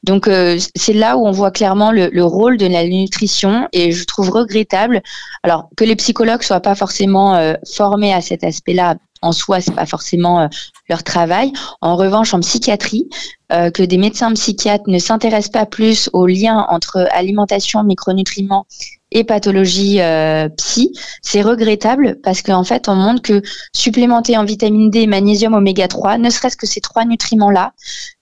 Donc 0.02 0.30
c'est 0.74 0.94
là 0.94 1.18
où 1.18 1.26
on 1.26 1.30
voit 1.30 1.50
clairement 1.50 1.92
le, 1.92 2.08
le, 2.10 2.24
rôle 2.24 2.56
de 2.56 2.66
la 2.66 2.86
nutrition 2.86 3.68
et 3.74 3.92
je 3.92 4.04
trouve 4.04 4.30
regrettable 4.30 5.02
alors 5.42 5.68
que 5.76 5.84
les 5.84 5.94
psychologues 5.94 6.42
soient 6.42 6.60
pas 6.60 6.74
forcément 6.74 7.54
formés 7.70 8.14
à 8.14 8.22
cet 8.22 8.42
aspect-là 8.42 8.96
en 9.22 9.32
soi, 9.32 9.60
c'est 9.60 9.74
pas 9.74 9.86
forcément 9.86 10.48
leur 10.88 11.02
travail. 11.02 11.52
En 11.80 11.96
revanche, 11.96 12.34
en 12.34 12.40
psychiatrie, 12.40 13.08
euh, 13.52 13.70
que 13.70 13.82
des 13.82 13.98
médecins 13.98 14.32
psychiatres 14.34 14.84
ne 14.88 14.98
s'intéressent 14.98 15.50
pas 15.50 15.66
plus 15.66 16.08
au 16.12 16.26
lien 16.26 16.66
entre 16.68 17.08
alimentation, 17.12 17.82
micronutriments 17.82 18.66
et 19.10 19.24
pathologie 19.24 20.00
euh, 20.00 20.48
psy, 20.50 20.92
c'est 21.22 21.42
regrettable 21.42 22.18
parce 22.22 22.42
qu'en 22.42 22.62
fait, 22.62 22.88
on 22.88 22.94
montre 22.94 23.22
que 23.22 23.42
supplémenter 23.74 24.36
en 24.36 24.44
vitamine 24.44 24.90
D, 24.90 25.06
magnésium, 25.06 25.54
oméga 25.54 25.88
3, 25.88 26.18
ne 26.18 26.30
serait-ce 26.30 26.56
que 26.56 26.66
ces 26.66 26.80
trois 26.80 27.04
nutriments-là, 27.04 27.72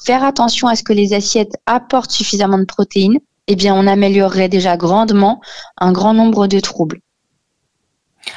faire 0.02 0.24
attention 0.24 0.66
à 0.66 0.76
ce 0.76 0.82
que 0.82 0.94
les 0.94 1.12
assiettes 1.12 1.56
apportent 1.66 2.12
suffisamment 2.12 2.58
de 2.58 2.64
protéines, 2.64 3.18
eh 3.48 3.56
bien, 3.56 3.74
on 3.74 3.86
améliorerait 3.86 4.48
déjà 4.48 4.76
grandement 4.76 5.40
un 5.78 5.92
grand 5.92 6.14
nombre 6.14 6.46
de 6.46 6.60
troubles. 6.60 7.00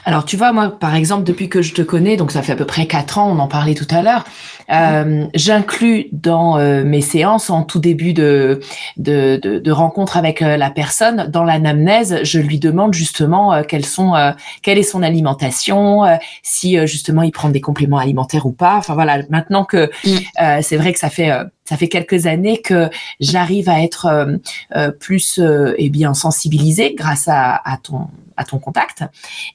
Alors 0.05 0.25
tu 0.25 0.38
vois, 0.38 0.51
moi 0.51 0.69
par 0.69 0.95
exemple, 0.95 1.24
depuis 1.24 1.50
que 1.50 1.62
je 1.62 1.74
te 1.74 1.81
connais, 1.81 2.17
donc 2.17 2.31
ça 2.31 2.41
fait 2.41 2.53
à 2.53 2.55
peu 2.55 2.65
près 2.65 2.88
quatre 2.88 3.17
ans, 3.17 3.31
on 3.31 3.39
en 3.39 3.48
parlait 3.48 3.75
tout 3.75 3.88
à 3.89 4.01
l'heure, 4.01 4.24
euh, 4.72 5.25
j'inclus 5.34 6.08
dans 6.12 6.58
euh, 6.58 6.84
mes 6.84 7.01
séances 7.01 7.50
en 7.50 7.63
tout 7.63 7.80
début 7.80 8.13
de, 8.13 8.60
de, 8.98 9.40
de, 9.42 9.60
de 9.60 9.72
rencontre 9.72 10.18
avec 10.18 10.42
euh, 10.42 10.58
la 10.58 10.70
personne, 10.70 11.28
dans 11.30 11.44
l'anamnèse, 11.44 12.20
je 12.24 12.40
lui 12.40 12.60
demande 12.60 12.94
justement 12.94 13.63
quelles 13.63 13.86
sont, 13.86 14.13
quelle 14.62 14.78
est 14.78 14.84
son 14.84 15.04
alimentation, 15.04 16.04
si 16.44 16.78
justement 16.88 17.24
il 17.24 17.32
prend 17.32 17.50
des 17.50 17.62
compléments 17.62 17.98
alimentaires 17.98 18.46
ou 18.46 18.51
pas. 18.51 18.78
Enfin 18.78 18.94
voilà, 18.94 19.22
maintenant 19.30 19.66
que 19.66 19.90
mm. 20.06 20.62
c'est 20.62 20.78
vrai 20.78 20.94
que 20.94 21.00
ça 21.00 21.10
fait 21.10 21.32
ça 21.72 21.78
fait 21.78 21.88
quelques 21.88 22.25
années 22.25 22.62
que 22.62 22.90
j'arrive 23.22 23.70
à 23.70 23.82
être 23.82 24.08
euh, 24.08 24.38
euh, 24.75 24.92
plus 24.92 25.40
euh, 25.40 25.74
eh 25.78 25.90
bien 25.90 26.13
sensibilisée 26.13 26.96
grâce 26.96 27.30
à, 27.30 27.62
à, 27.63 27.78
ton 27.78 28.08
à 28.36 28.44
ton 28.44 28.60
contact 28.60 29.04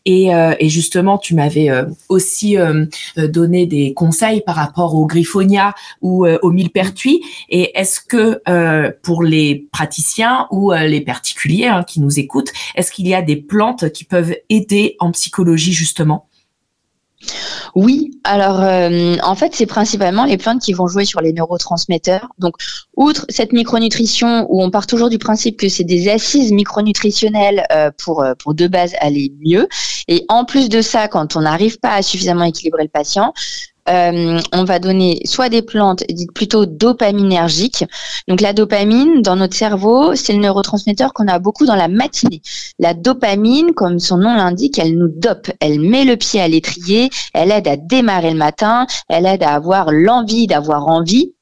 et, 0.05 0.29
et 0.61 0.69
justement 0.69 1.19
tu 1.19 1.35
m'avais 1.35 1.71
aussi 2.09 2.57
donné 3.17 3.67
des 3.67 3.95
conseils 3.95 4.43
par 4.43 4.55
rapport 4.55 4.95
au 4.95 5.06
griffonia 5.07 5.75
ou 6.01 6.27
au 6.27 6.51
millepertuis. 6.51 7.23
Et 7.49 7.79
est-ce 7.79 8.01
que 8.01 8.43
pour 9.03 9.23
les 9.23 9.69
praticiens 9.73 10.47
ou 10.51 10.73
les 10.73 11.01
particuliers 11.01 11.67
hein, 11.67 11.85
qui 11.85 12.01
nous 12.01 12.19
écoutent 12.19 12.53
est-ce 12.75 12.93
qu'il 12.93 13.09
y 13.09 13.15
a 13.15 13.23
des 13.23 13.37
plantes 13.37 13.91
qui 13.93 14.05
peuvent 14.05 14.35
aider 14.49 14.97
en 15.01 15.11
psychologie 15.13 15.73
justement? 15.73 16.29
Oui, 17.75 18.11
alors 18.25 18.61
euh, 18.61 19.17
en 19.23 19.35
fait, 19.35 19.55
c'est 19.55 19.67
principalement 19.67 20.27
les 20.27 20.37
plantes 20.37 20.61
qui 20.61 20.75
vont 20.75 20.87
jouer 20.87 21.07
sur 21.07 21.21
les 21.23 21.33
neurotransmetteurs. 21.33 22.29
Donc, 22.39 22.57
outre 22.97 23.25
cette 23.31 23.53
micronutrition 23.53 24.47
où 24.51 24.63
on 24.63 24.71
part 24.71 24.87
toujours 24.87 25.09
du 25.09 25.19
principe 25.19 25.59
que 25.59 25.69
c'est 25.69 25.85
des 25.85 26.09
assises 26.09 26.53
micronutritionnelles 26.53 27.65
euh, 27.73 27.91
pour 27.97 28.23
euh, 28.23 28.35
pour 28.39 28.55
de 28.55 28.69
base 28.69 28.95
aller 29.01 29.33
mieux, 29.45 29.67
et 30.09 30.25
en 30.29 30.45
plus 30.45 30.69
de 30.69 30.83
ça, 30.83 31.09
quand 31.09 31.37
on 31.37 31.41
n'arrive 31.41 31.79
pas 31.81 31.95
à 31.95 32.03
suffisamment 32.03 32.45
équilibrer 32.45 32.85
le 32.85 32.91
patient, 32.91 33.33
euh, 33.89 34.41
on 34.53 34.65
va 34.65 34.79
donner 34.79 35.21
soit 35.25 35.49
des 35.49 35.63
plantes 35.63 36.03
dites 36.09 36.33
plutôt 36.33 36.67
dopaminergiques. 36.67 37.85
Donc 38.29 38.41
la 38.41 38.53
dopamine 38.53 39.23
dans 39.23 39.37
notre 39.37 39.57
cerveau, 39.57 40.15
c'est 40.15 40.33
le 40.33 40.41
neurotransmetteur 40.41 41.13
qu'on 41.13 41.29
a 41.29 41.39
beaucoup 41.39 41.67
dans 41.67 41.77
la 41.77 41.89
matinée. 41.89 42.43
La 42.79 42.95
dopamine, 42.95 43.73
comme 43.75 43.99
son 43.99 44.19
nom 44.19 44.35
l'indique, 44.35 44.79
elle 44.79 44.97
nous 44.97 45.09
dope. 45.09 45.51
Elle 45.61 45.81
met 45.81 46.05
le 46.05 46.17
pied 46.17 46.41
à 46.41 46.49
l'étrier, 46.49 47.11
elle 47.33 47.53
aide 47.53 47.69
à 47.69 47.77
démarrer 47.77 48.31
le 48.31 48.39
matin, 48.39 48.87
elle 49.09 49.27
aide 49.27 49.43
à 49.43 49.55
avoir 49.55 49.93
l'envie 49.93 50.47
d'avoir 50.47 50.89
envie. 50.89 51.33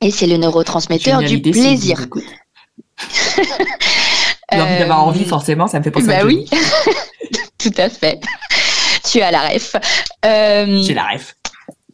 Et 0.00 0.10
c'est 0.10 0.26
le 0.26 0.36
neurotransmetteur 0.36 1.20
du 1.22 1.40
plaisir. 1.40 2.06
L'envie 4.52 4.78
d'avoir 4.78 5.06
envie, 5.06 5.24
euh, 5.24 5.28
forcément, 5.28 5.66
ça 5.66 5.78
me 5.78 5.84
fait 5.84 5.90
penser 5.90 6.06
bah 6.06 6.24
oui, 6.24 6.46
tout 7.58 7.72
à 7.76 7.90
fait. 7.90 8.18
Tu 9.04 9.20
as 9.20 9.30
la 9.30 9.48
ref. 9.48 9.76
Euh, 10.24 10.82
J'ai 10.82 10.94
la 10.94 11.04
ref. 11.08 11.36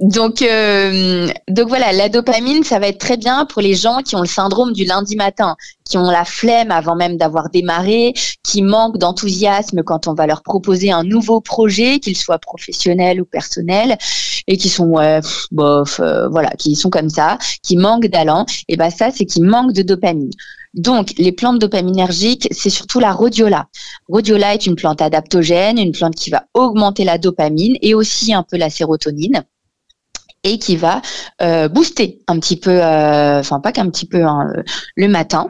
Donc, 0.01 0.43
euh, 0.43 1.29
donc 1.49 1.69
voilà, 1.69 1.93
la 1.93 2.09
dopamine, 2.09 2.65
ça 2.65 2.81
va 2.81 2.89
être 2.89 2.99
très 2.99 3.17
bien 3.17 3.47
pour 3.47 3.63
les 3.63 3.75
gens 3.75 3.99
qui 4.03 4.17
ont 4.17 4.23
le 4.23 4.27
syndrome 4.27 4.73
du 4.73 4.85
lundi 4.85 5.15
matin, 5.15 5.55
qui 5.85 5.97
ont 5.97 6.11
la 6.11 6.25
flemme 6.25 6.73
avant 6.73 6.97
même 6.97 7.17
d'avoir 7.17 7.49
démarré, 7.49 8.13
qui 8.43 8.63
manquent 8.63 8.99
d'enthousiasme 8.99 9.85
quand 9.85 10.09
on 10.09 10.15
va 10.15 10.27
leur 10.27 10.43
proposer 10.43 10.91
un 10.91 11.05
nouveau 11.05 11.41
projet, 11.41 12.01
qu'il 12.01 12.17
soit 12.17 12.41
professionnel 12.41 13.21
ou 13.21 13.25
personnel, 13.25 13.97
et 14.49 14.57
qui 14.57 14.69
sont 14.69 14.89
ouais, 14.89 15.21
bof, 15.53 16.01
euh, 16.01 16.29
voilà, 16.29 16.51
qui 16.59 16.75
sont 16.75 16.91
comme 16.91 17.09
ça, 17.09 17.39
qui 17.63 17.77
manquent 17.77 18.09
d'allant. 18.09 18.47
Et 18.67 18.77
ben 18.77 18.91
ça, 18.91 19.11
c'est 19.13 19.27
qu'ils 19.27 19.45
manquent 19.45 19.75
de 19.75 19.83
dopamine. 19.83 20.31
Donc, 20.75 21.15
les 21.19 21.31
plantes 21.31 21.61
dopaminergiques, 21.61 22.49
c'est 22.51 22.69
surtout 22.69 22.99
la 22.99 23.13
rhodiola. 23.13 23.69
Rhodiola 24.09 24.55
est 24.55 24.67
une 24.67 24.75
plante 24.75 25.01
adaptogène, 25.01 25.79
une 25.79 25.93
plante 25.93 26.17
qui 26.17 26.31
va 26.31 26.47
augmenter 26.53 27.05
la 27.05 27.17
dopamine 27.17 27.77
et 27.81 27.95
aussi 27.95 28.35
un 28.35 28.43
peu 28.43 28.57
la 28.57 28.71
sérotonine 28.71 29.45
et 30.45 30.59
qui 30.59 30.77
va 30.77 31.03
euh, 31.43 31.69
booster 31.69 32.21
un 32.29 32.39
petit 32.39 32.57
peu, 32.57 32.83
euh, 32.83 33.41
enfin 33.41 33.61
pas 33.61 33.73
qu'un 33.73 33.89
petit 33.91 34.07
peu, 34.07 34.23
hein, 34.25 34.53
le 34.97 35.09
matin. 35.09 35.49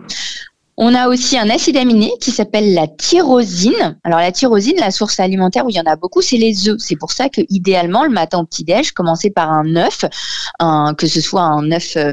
On 0.77 0.93
a 0.95 1.09
aussi 1.09 1.39
un 1.39 1.51
acide 1.51 1.77
aminé 1.77 2.11
qui 2.21 2.33
s'appelle 2.33 2.75
la 2.75 2.89
tyrosine. 2.89 3.99
Alors 4.03 4.19
la 4.19 4.33
tyrosine, 4.33 4.77
la 4.79 4.91
source 4.91 5.21
alimentaire 5.21 5.65
où 5.65 5.71
il 5.71 5.77
y 5.77 5.81
en 5.81 5.87
a 5.87 5.95
beaucoup, 5.95 6.21
c'est 6.21 6.37
les 6.37 6.69
œufs. 6.69 6.79
C'est 6.81 6.97
pour 6.97 7.13
ça 7.13 7.29
que 7.29 7.43
idéalement 7.49 8.05
le 8.05 8.11
matin 8.11 8.41
au 8.41 8.45
petit 8.45 8.65
déj, 8.65 8.91
commencer 8.91 9.31
par 9.31 9.53
un 9.53 9.77
œuf, 9.77 10.05
un, 10.59 10.95
que 10.95 11.07
ce 11.07 11.21
soit 11.21 11.43
un 11.43 11.71
œuf 11.71 11.97
euh, 11.97 12.13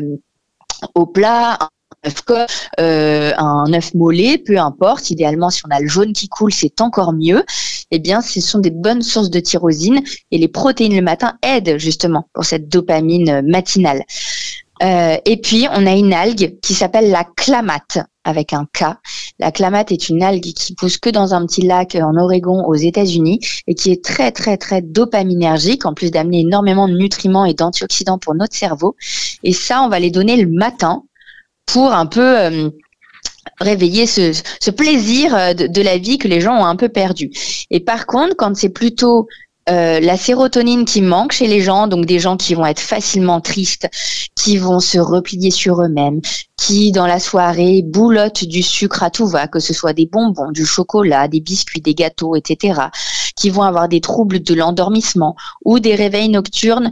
au 0.94 1.08
plat, 1.08 1.58
euh, 2.80 3.32
un 3.38 3.74
œuf 3.74 3.94
mollet, 3.94 4.38
peu 4.38 4.58
importe. 4.58 5.10
Idéalement, 5.10 5.50
si 5.50 5.62
on 5.66 5.76
a 5.76 5.80
le 5.80 5.88
jaune 5.88 6.14
qui 6.14 6.30
coule, 6.30 6.54
c'est 6.54 6.82
encore 6.82 7.14
mieux. 7.14 7.44
Eh 7.92 8.00
bien, 8.00 8.22
ce 8.22 8.42
sont 8.42 8.60
des 8.60 8.72
bonnes 8.72 9.02
sources 9.02 9.30
de 9.30 9.40
tyrosine 9.40 10.02
et 10.32 10.38
les 10.38 10.48
protéines 10.48 10.96
le 10.96 11.02
matin 11.02 11.38
aident 11.44 11.78
justement 11.78 12.30
pour 12.34 12.46
cette 12.46 12.70
dopamine 12.70 13.42
matinale. 13.46 14.04
Euh, 14.82 15.18
et 15.26 15.38
puis, 15.38 15.68
on 15.72 15.86
a 15.86 15.94
une 15.94 16.14
algue 16.14 16.60
qui 16.62 16.74
s'appelle 16.74 17.12
la 17.12 17.24
clamate 17.24 18.00
avec 18.24 18.54
un 18.54 18.66
K. 18.66 18.86
La 19.40 19.52
clamate 19.52 19.92
est 19.92 20.10
une 20.10 20.24
algue 20.24 20.54
qui 20.54 20.74
pousse 20.74 20.98
que 20.98 21.10
dans 21.10 21.34
un 21.34 21.46
petit 21.46 21.62
lac 21.62 21.96
en 21.96 22.16
Oregon 22.18 22.64
aux 22.66 22.76
États-Unis 22.76 23.40
et 23.68 23.76
qui 23.76 23.92
est 23.92 24.04
très 24.04 24.32
très 24.32 24.58
très 24.58 24.82
dopaminergique 24.82 25.86
en 25.86 25.94
plus 25.94 26.12
d'amener 26.12 26.42
énormément 26.42 26.88
de 26.88 26.96
nutriments 26.96 27.46
et 27.46 27.54
d'antioxydants 27.54 28.20
pour 28.20 28.36
notre 28.36 28.56
cerveau. 28.56 28.96
Et 29.44 29.54
ça, 29.54 29.82
on 29.82 29.90
va 29.90 30.00
les 30.00 30.12
donner 30.12 30.38
le 30.38 30.50
matin 30.50 31.04
pour 31.66 31.92
un 31.94 32.06
peu 32.06 32.40
euh, 32.40 32.70
réveiller 33.60 34.08
ce, 34.08 34.72
plaisir 34.72 35.36
euh, 35.36 35.54
de, 35.54 35.82
la 35.82 35.98
vie 35.98 36.18
que 36.18 36.28
les 36.28 36.42
gens 36.42 36.56
ont 36.56 36.66
un 36.66 36.76
peu 36.76 36.90
perdu. 36.90 37.32
Et 37.70 37.80
par 37.80 38.06
contre, 38.06 38.36
quand 38.38 38.56
c'est 38.56 38.70
plutôt 38.70 39.28
euh, 39.70 40.00
la 40.00 40.18
sérotonine 40.18 40.86
qui 40.86 41.02
manque 41.02 41.34
chez 41.34 41.48
les 41.48 41.62
gens, 41.62 41.88
donc 41.88 42.06
des 42.06 42.20
gens 42.20 42.36
qui 42.36 42.56
vont 42.56 42.66
être 42.66 42.80
facilement 42.80 43.42
tristes, 43.42 43.88
qui 44.36 44.58
vont 44.58 44.80
se 44.80 44.98
replier 44.98 45.52
sur 45.52 45.82
eux-mêmes, 45.82 46.20
qui 46.58 46.92
dans 46.92 47.06
la 47.06 47.20
soirée 47.20 47.84
boulottent 47.84 48.44
du 48.44 48.64
sucre 48.64 49.04
à 49.04 49.12
tout 49.12 49.28
va, 49.28 49.48
que 49.48 49.60
ce 49.60 49.74
soit 49.74 49.94
des 49.94 50.08
bonbons, 50.08 50.52
du 50.52 50.66
chocolat, 50.66 51.28
des 51.28 51.42
biscuits, 51.42 51.82
des 51.82 51.94
gâteaux, 51.94 52.36
etc., 52.36 52.82
qui 53.36 53.50
vont 53.50 53.64
avoir 53.64 53.88
des 53.88 54.02
troubles 54.02 54.42
de 54.42 54.54
l'endormissement 54.54 55.36
ou 55.64 55.80
des 55.80 55.96
réveils 55.96 56.30
nocturnes 56.30 56.92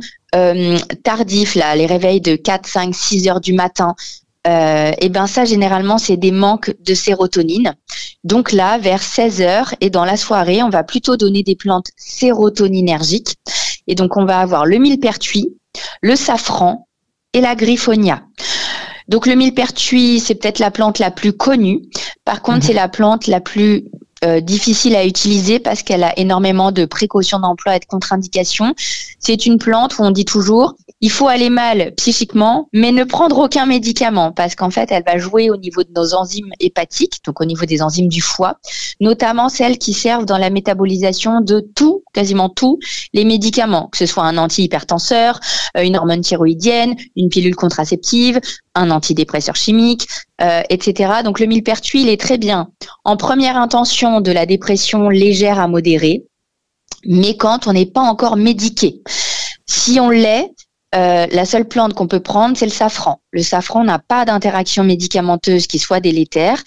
tardifs, 1.04 1.56
là, 1.56 1.76
les 1.76 1.88
réveils 1.88 2.22
de 2.22 2.36
4, 2.36 2.68
5, 2.68 2.94
6 2.94 3.28
heures 3.30 3.42
du 3.42 3.54
matin, 3.54 3.96
euh, 4.48 4.92
et 5.00 5.10
ben 5.10 5.28
ça 5.28 5.44
généralement 5.46 5.98
c'est 5.98 6.18
des 6.18 6.32
manques 6.32 6.74
de 6.80 6.94
sérotonine. 6.94 7.76
Donc 8.24 8.52
là, 8.52 8.78
vers 8.78 9.02
16 9.02 9.42
heures 9.42 9.74
et 9.82 9.90
dans 9.90 10.06
la 10.06 10.18
soirée, 10.18 10.64
on 10.64 10.70
va 10.70 10.84
plutôt 10.84 11.18
donner 11.18 11.44
des 11.44 11.56
plantes 11.56 11.88
sérotoninergiques. 11.98 13.36
Et 13.88 13.96
donc 13.96 14.18
on 14.18 14.26
va 14.26 14.40
avoir 14.40 14.66
le 14.66 14.78
millepertuis, 14.78 15.56
le 16.02 16.16
safran 16.16 16.88
et 17.34 17.42
la 17.42 17.56
griffonia. 17.56 18.24
Donc 19.08 19.26
le 19.26 19.36
millepertuis, 19.36 20.20
c'est 20.20 20.36
peut-être 20.36 20.60
la 20.60 20.72
plante 20.72 21.00
la 21.00 21.12
plus 21.12 21.34
connue. 21.34 21.82
Par 22.26 22.42
contre, 22.42 22.60
mhm. 22.60 22.64
c'est 22.64 22.74
la 22.74 22.88
plante 22.88 23.28
la 23.28 23.42
plus 23.42 23.86
euh, 24.24 24.42
difficile 24.42 24.96
à 24.96 25.06
utiliser 25.06 25.60
parce 25.60 25.82
qu'elle 25.82 26.04
a 26.04 26.18
énormément 26.20 26.72
de 26.72 26.86
précautions 26.86 27.40
d'emploi 27.40 27.78
et 27.78 27.80
de 27.80 27.86
contre-indications. 27.86 28.74
C'est 29.20 29.46
une 29.46 29.58
plante 29.58 29.98
où 29.98 30.04
on 30.04 30.12
dit 30.12 30.26
toujours 30.26 30.76
il 31.02 31.10
faut 31.10 31.28
aller 31.28 31.50
mal 31.50 31.94
psychiquement, 31.96 32.68
mais 32.74 32.92
ne 32.92 33.04
prendre 33.06 33.38
aucun 33.38 33.66
médicament 33.66 34.32
parce 34.34 34.56
qu'en 34.56 34.70
fait, 34.70 34.92
elle 34.92 35.04
va 35.06 35.18
jouer 35.18 35.50
au 35.50 35.56
niveau 35.56 35.84
de 35.84 35.92
nos 35.96 36.14
enzymes 36.14 36.52
hépatiques, 36.60 37.20
donc 37.26 37.40
au 37.40 37.46
niveau 37.46 37.66
des 37.66 37.82
enzymes 37.82 38.10
du 38.10 38.22
foie, 38.22 38.60
notamment 39.00 39.48
celles 39.48 39.78
qui 39.78 39.94
servent 39.94 40.26
dans 40.26 40.38
la 40.38 40.50
métabolisation 40.50 41.40
de 41.40 41.62
tout, 41.74 42.04
quasiment 42.14 42.50
tous 42.50 42.80
les 43.14 43.24
médicaments, 43.24 43.88
que 43.88 43.98
ce 43.98 44.06
soit 44.06 44.24
un 44.24 44.38
antihypertenseur, 44.38 45.40
euh, 45.78 45.84
une 45.84 45.96
hormone 45.96 46.22
thyroïdienne, 46.22 46.96
une 47.16 47.30
pilule 47.30 47.56
contraceptive, 47.56 48.42
un 48.76 48.92
antidépresseur 48.92 49.56
chimique, 49.56 50.08
euh, 50.42 50.64
etc. 50.70 51.22
Donc 51.24 51.40
le 51.40 51.46
millepertuis, 51.46 52.02
il 52.02 52.10
est 52.10 52.20
très 52.20 52.38
bien 52.38 52.70
en 53.06 53.16
première 53.16 53.56
intention 53.56 54.20
de 54.20 54.32
la 54.32 54.46
dépression 54.46 55.08
légère 55.08 55.60
à 55.60 55.68
modérée, 55.68 56.26
mais 57.06 57.38
quand 57.38 57.68
on 57.68 57.74
n'est 57.74 57.86
pas 57.86 58.02
encore 58.02 58.36
médiqué. 58.36 59.02
Si 59.66 60.00
on 60.00 60.10
l'est, 60.10 60.52
euh, 60.96 61.28
la 61.32 61.46
seule 61.46 61.66
plante 61.66 61.94
qu'on 61.94 62.08
peut 62.08 62.20
prendre, 62.20 62.58
c'est 62.58 62.66
le 62.66 62.72
safran. 62.72 63.22
Le 63.32 63.44
safran 63.44 63.84
n'a 63.84 64.00
pas 64.00 64.26
d'interaction 64.26 64.84
médicamenteuse 64.84 65.68
qui 65.68 65.78
soit 65.78 66.00
délétère. 66.00 66.64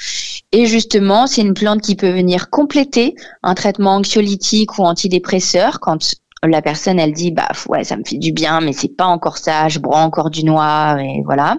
Et 0.52 0.66
justement, 0.66 1.26
c'est 1.26 1.42
une 1.42 1.54
plante 1.54 1.80
qui 1.80 1.96
peut 1.96 2.11
venir 2.11 2.50
compléter 2.50 3.14
un 3.42 3.54
traitement 3.54 3.96
anxiolytique 3.96 4.78
ou 4.78 4.85
antidépresseur 4.85 5.80
quand 5.80 6.14
la 6.44 6.61
personne 6.61 6.98
elle 6.98 7.12
dit 7.12 7.30
bah 7.30 7.48
ouais 7.68 7.85
ça 7.85 7.96
me 7.96 8.02
fait 8.04 8.18
du 8.18 8.32
bien 8.32 8.61
mais 8.61 8.72
c'est 8.72 8.88
pas 8.88 9.04
encore 9.04 9.38
ça 9.38 9.68
je 9.68 9.78
bois 9.78 9.98
encore 9.98 10.28
du 10.28 10.44
noir 10.44 10.98
et 10.98 11.22
voilà 11.24 11.58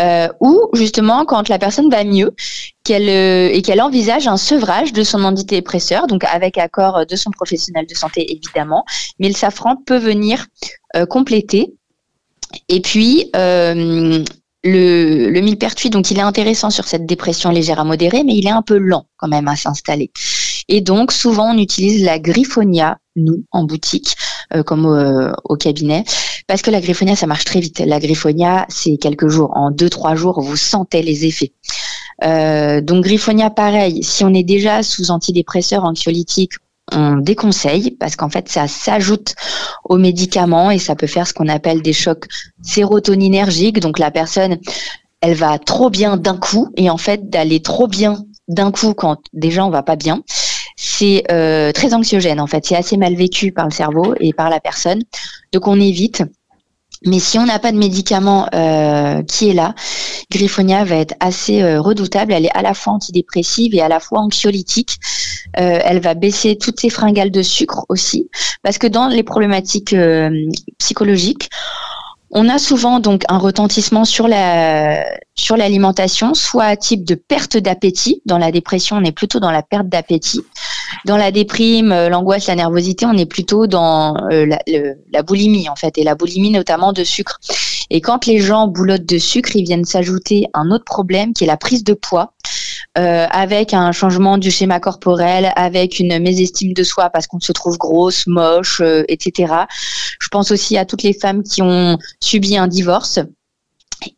euh, 0.00 0.28
ou 0.40 0.68
justement 0.72 1.24
quand 1.24 1.48
la 1.48 1.60
personne 1.60 1.88
va 1.90 2.02
mieux 2.02 2.34
euh, 2.90 3.48
et 3.52 3.62
qu'elle 3.62 3.82
envisage 3.82 4.26
un 4.26 4.36
sevrage 4.36 4.92
de 4.92 5.04
son 5.04 5.22
antidépresseur, 5.22 6.06
donc 6.06 6.24
avec 6.24 6.58
accord 6.58 7.06
de 7.06 7.16
son 7.16 7.30
professionnel 7.30 7.86
de 7.86 7.94
santé 7.94 8.32
évidemment, 8.32 8.84
mais 9.20 9.28
le 9.28 9.34
safran 9.34 9.76
peut 9.76 9.98
venir 9.98 10.46
euh, 10.96 11.06
compléter. 11.06 11.74
Et 12.68 12.80
puis 12.80 13.30
le, 13.34 14.24
le 14.62 15.40
millepertuis, 15.40 15.90
donc 15.90 16.10
il 16.10 16.18
est 16.18 16.22
intéressant 16.22 16.70
sur 16.70 16.86
cette 16.86 17.06
dépression 17.06 17.50
légère 17.50 17.80
à 17.80 17.84
modérée, 17.84 18.24
mais 18.24 18.34
il 18.34 18.46
est 18.46 18.50
un 18.50 18.62
peu 18.62 18.78
lent 18.78 19.06
quand 19.16 19.28
même 19.28 19.48
à 19.48 19.56
s'installer. 19.56 20.10
Et 20.68 20.80
donc 20.80 21.12
souvent 21.12 21.54
on 21.54 21.58
utilise 21.58 22.04
la 22.04 22.18
griffonia, 22.18 22.98
nous 23.16 23.44
en 23.50 23.64
boutique, 23.64 24.14
comme 24.66 24.86
au 25.44 25.56
cabinet, 25.56 26.04
parce 26.50 26.62
que 26.62 26.72
la 26.72 26.80
griffonia, 26.80 27.14
ça 27.14 27.28
marche 27.28 27.44
très 27.44 27.60
vite. 27.60 27.78
La 27.78 28.00
griffonia, 28.00 28.66
c'est 28.68 28.96
quelques 28.96 29.28
jours. 29.28 29.56
En 29.56 29.70
deux, 29.70 29.88
trois 29.88 30.16
jours, 30.16 30.40
vous 30.40 30.56
sentez 30.56 31.00
les 31.00 31.24
effets. 31.24 31.52
Euh, 32.24 32.80
donc 32.80 33.04
griffonia, 33.04 33.50
pareil. 33.50 34.02
Si 34.02 34.24
on 34.24 34.34
est 34.34 34.42
déjà 34.42 34.82
sous 34.82 35.12
antidépresseurs 35.12 35.84
anxiolytiques, 35.84 36.54
on 36.92 37.16
déconseille 37.16 37.92
parce 37.92 38.16
qu'en 38.16 38.28
fait, 38.28 38.48
ça 38.48 38.68
s'ajoute 38.68 39.34
aux 39.84 39.98
médicaments 39.98 40.70
et 40.70 40.78
ça 40.78 40.94
peut 40.94 41.06
faire 41.06 41.26
ce 41.26 41.32
qu'on 41.32 41.48
appelle 41.48 41.82
des 41.82 41.92
chocs 41.92 42.26
sérotoninergiques. 42.62 43.80
Donc 43.80 43.98
la 43.98 44.10
personne, 44.10 44.58
elle 45.20 45.34
va 45.34 45.58
trop 45.58 45.90
bien 45.90 46.16
d'un 46.16 46.36
coup 46.36 46.68
et 46.76 46.90
en 46.90 46.98
fait, 46.98 47.28
d'aller 47.28 47.60
trop 47.60 47.86
bien 47.86 48.24
d'un 48.48 48.72
coup 48.72 48.94
quand 48.94 49.18
déjà 49.32 49.64
on 49.64 49.70
va 49.70 49.82
pas 49.82 49.96
bien, 49.96 50.22
c'est 50.76 51.24
euh, 51.30 51.72
très 51.72 51.94
anxiogène 51.94 52.40
en 52.40 52.46
fait. 52.46 52.64
C'est 52.66 52.76
assez 52.76 52.96
mal 52.96 53.14
vécu 53.14 53.52
par 53.52 53.66
le 53.66 53.70
cerveau 53.70 54.14
et 54.18 54.32
par 54.32 54.50
la 54.50 54.60
personne. 54.60 55.02
Donc 55.52 55.66
on 55.66 55.78
évite. 55.78 56.22
Mais 57.06 57.18
si 57.18 57.38
on 57.38 57.46
n'a 57.46 57.58
pas 57.58 57.72
de 57.72 57.78
médicament 57.78 58.46
euh, 58.54 59.22
qui 59.22 59.48
est 59.48 59.54
là, 59.54 59.74
Griffonia 60.30 60.84
va 60.84 60.96
être 60.96 61.14
assez 61.20 61.62
euh, 61.62 61.80
redoutable. 61.80 62.32
Elle 62.32 62.46
est 62.46 62.56
à 62.56 62.62
la 62.62 62.74
fois 62.74 62.92
antidépressive 62.92 63.74
et 63.74 63.80
à 63.80 63.88
la 63.88 64.00
fois 64.00 64.20
anxiolytique. 64.20 64.98
Euh, 65.58 65.80
elle 65.82 66.00
va 66.00 66.14
baisser 66.14 66.56
toutes 66.56 66.78
ses 66.78 66.90
fringales 66.90 67.30
de 67.30 67.42
sucre 67.42 67.86
aussi, 67.88 68.30
parce 68.62 68.78
que 68.78 68.86
dans 68.86 69.08
les 69.08 69.22
problématiques 69.22 69.96
psychologiques, 70.78 71.50
on 72.30 72.48
a 72.48 72.58
souvent 72.58 73.00
donc 73.00 73.24
un 73.28 73.38
retentissement 73.38 74.04
sur 74.04 74.28
la 74.28 75.04
sur 75.34 75.56
l'alimentation, 75.56 76.34
soit 76.34 76.64
à 76.64 76.76
type 76.76 77.04
de 77.04 77.14
perte 77.16 77.56
d'appétit. 77.56 78.22
Dans 78.26 78.38
la 78.38 78.52
dépression, 78.52 78.96
on 78.96 79.04
est 79.04 79.12
plutôt 79.12 79.40
dans 79.40 79.50
la 79.50 79.62
perte 79.62 79.88
d'appétit. 79.88 80.42
Dans 81.04 81.16
la 81.16 81.30
déprime, 81.30 81.92
euh, 81.92 82.08
l'angoisse, 82.08 82.46
la 82.46 82.56
nervosité, 82.56 83.06
on 83.06 83.16
est 83.16 83.26
plutôt 83.26 83.66
dans 83.66 84.16
euh, 84.30 84.46
la, 84.46 84.58
la, 85.12 85.22
boulimie 85.22 85.68
en 85.68 85.76
fait, 85.76 85.98
et 85.98 86.04
la 86.04 86.14
boulimie 86.14 86.50
notamment 86.50 86.92
de 86.92 87.04
sucre. 87.04 87.38
Et 87.90 88.00
quand 88.00 88.26
les 88.26 88.38
gens 88.38 88.68
boulottent 88.68 89.08
de 89.08 89.18
sucre, 89.18 89.56
ils 89.56 89.64
viennent 89.64 89.84
s'ajouter 89.84 90.46
un 90.54 90.70
autre 90.70 90.84
problème 90.84 91.32
qui 91.32 91.44
est 91.44 91.46
la 91.46 91.56
prise 91.56 91.84
de 91.84 91.94
poids. 91.94 92.34
Euh, 92.98 93.26
avec 93.30 93.72
un 93.72 93.92
changement 93.92 94.36
du 94.36 94.50
schéma 94.50 94.80
corporel, 94.80 95.52
avec 95.54 96.00
une 96.00 96.18
mésestime 96.18 96.72
de 96.72 96.82
soi 96.82 97.08
parce 97.08 97.28
qu'on 97.28 97.38
se 97.38 97.52
trouve 97.52 97.78
grosse, 97.78 98.26
moche, 98.26 98.80
euh, 98.80 99.04
etc. 99.06 99.54
Je 100.20 100.26
pense 100.28 100.50
aussi 100.50 100.76
à 100.76 100.84
toutes 100.84 101.04
les 101.04 101.12
femmes 101.12 101.44
qui 101.44 101.62
ont 101.62 101.98
subi 102.20 102.56
un 102.56 102.66
divorce 102.66 103.20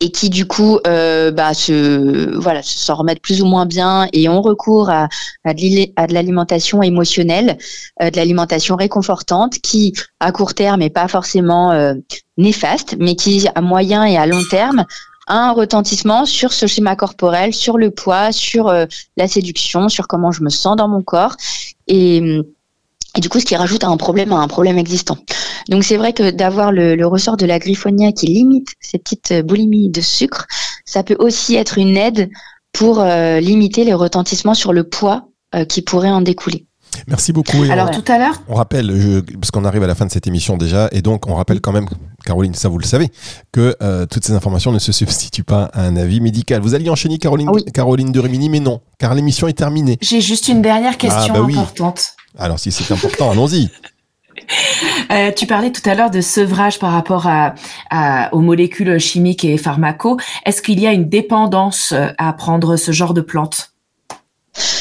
et 0.00 0.10
qui 0.10 0.30
du 0.30 0.46
coup 0.46 0.78
euh, 0.86 1.30
bah, 1.30 1.54
se 1.54 2.36
voilà 2.38 2.62
s'en 2.62 2.94
remettent 2.94 3.22
plus 3.22 3.42
ou 3.42 3.46
moins 3.46 3.66
bien 3.66 4.08
et 4.12 4.28
ont 4.28 4.42
recours 4.42 4.90
à, 4.90 5.08
à 5.44 5.54
de 5.54 6.14
l'alimentation 6.14 6.82
émotionnelle, 6.82 7.58
euh, 8.02 8.10
de 8.10 8.16
l'alimentation 8.16 8.76
réconfortante 8.76 9.58
qui 9.60 9.92
à 10.20 10.32
court 10.32 10.54
terme 10.54 10.82
est 10.82 10.90
pas 10.90 11.08
forcément 11.08 11.72
euh, 11.72 11.94
néfaste, 12.36 12.96
mais 12.98 13.16
qui 13.16 13.46
à 13.54 13.60
moyen 13.60 14.04
et 14.04 14.16
à 14.16 14.26
long 14.26 14.42
terme 14.50 14.84
a 15.26 15.48
un 15.48 15.52
retentissement 15.52 16.26
sur 16.26 16.52
ce 16.52 16.66
schéma 16.66 16.96
corporel, 16.96 17.54
sur 17.54 17.78
le 17.78 17.90
poids, 17.90 18.32
sur 18.32 18.68
euh, 18.68 18.86
la 19.16 19.28
séduction, 19.28 19.88
sur 19.88 20.08
comment 20.08 20.32
je 20.32 20.42
me 20.42 20.50
sens 20.50 20.76
dans 20.76 20.88
mon 20.88 21.02
corps. 21.02 21.36
Et 21.86 22.40
et 23.16 23.20
du 23.20 23.28
coup, 23.28 23.40
ce 23.40 23.44
qui 23.44 23.56
rajoute 23.56 23.84
un 23.84 23.96
problème 23.96 24.32
à 24.32 24.36
un 24.36 24.48
problème 24.48 24.78
existant. 24.78 25.18
Donc 25.68 25.84
c'est 25.84 25.96
vrai 25.96 26.12
que 26.12 26.30
d'avoir 26.30 26.72
le, 26.72 27.04
ressort 27.04 27.36
de 27.36 27.46
la 27.46 27.58
griffonia 27.58 28.12
qui 28.12 28.26
limite 28.26 28.68
ces 28.80 28.98
petites 28.98 29.32
euh, 29.32 29.42
boulimies 29.42 29.90
de 29.90 30.00
sucre, 30.00 30.46
ça 30.84 31.02
peut 31.02 31.16
aussi 31.18 31.56
être 31.56 31.78
une 31.78 31.96
aide 31.96 32.30
pour 32.72 33.00
euh, 33.00 33.38
limiter 33.38 33.84
les 33.84 33.94
retentissements 33.94 34.54
sur 34.54 34.72
le 34.72 34.84
poids 34.84 35.28
euh, 35.54 35.64
qui 35.64 35.82
pourrait 35.82 36.10
en 36.10 36.22
découler. 36.22 36.66
Merci 37.08 37.32
beaucoup. 37.32 37.62
Alors 37.70 37.90
tout 37.90 38.04
à 38.10 38.18
l'heure, 38.18 38.42
on 38.48 38.54
rappelle, 38.54 38.92
parce 39.40 39.50
qu'on 39.50 39.64
arrive 39.64 39.82
à 39.82 39.86
la 39.86 39.94
fin 39.94 40.06
de 40.06 40.10
cette 40.10 40.26
émission 40.26 40.56
déjà, 40.56 40.88
et 40.92 41.02
donc 41.02 41.26
on 41.26 41.34
rappelle 41.34 41.60
quand 41.60 41.72
même, 41.72 41.86
Caroline, 42.24 42.54
ça 42.54 42.68
vous 42.68 42.78
le 42.78 42.84
savez, 42.84 43.10
que 43.50 43.76
toutes 44.06 44.24
ces 44.24 44.32
informations 44.32 44.72
ne 44.72 44.78
se 44.78 44.92
substituent 44.92 45.44
pas 45.44 45.64
à 45.72 45.82
un 45.82 45.96
avis 45.96 46.20
médical. 46.20 46.60
Vous 46.60 46.74
alliez 46.74 46.90
enchaîner 46.90 47.18
Caroline, 47.18 47.50
Caroline 47.72 48.12
de 48.12 48.20
Rimini, 48.20 48.48
mais 48.48 48.60
non, 48.60 48.80
car 48.98 49.14
l'émission 49.14 49.48
est 49.48 49.52
terminée. 49.54 49.98
J'ai 50.00 50.20
juste 50.20 50.48
une 50.48 50.62
dernière 50.62 50.96
question 50.98 51.34
ah, 51.34 51.38
bah 51.38 51.60
importante. 51.60 52.14
Alors 52.38 52.58
si 52.58 52.72
c'est 52.72 52.92
important, 52.92 53.30
allons-y. 53.30 53.70
Euh, 55.10 55.30
tu 55.30 55.46
parlais 55.46 55.70
tout 55.70 55.88
à 55.88 55.94
l'heure 55.94 56.10
de 56.10 56.20
sevrage 56.20 56.78
par 56.78 56.92
rapport 56.92 57.26
à, 57.26 57.54
aux 58.32 58.40
molécules 58.40 58.98
chimiques 58.98 59.44
et 59.44 59.58
pharmacaux. 59.58 60.16
Est-ce 60.46 60.62
qu'il 60.62 60.80
y 60.80 60.86
a 60.86 60.92
une 60.92 61.08
dépendance 61.08 61.92
à 62.18 62.32
prendre 62.32 62.76
ce 62.76 62.92
genre 62.92 63.12
de 63.14 63.20
plantes 63.20 63.71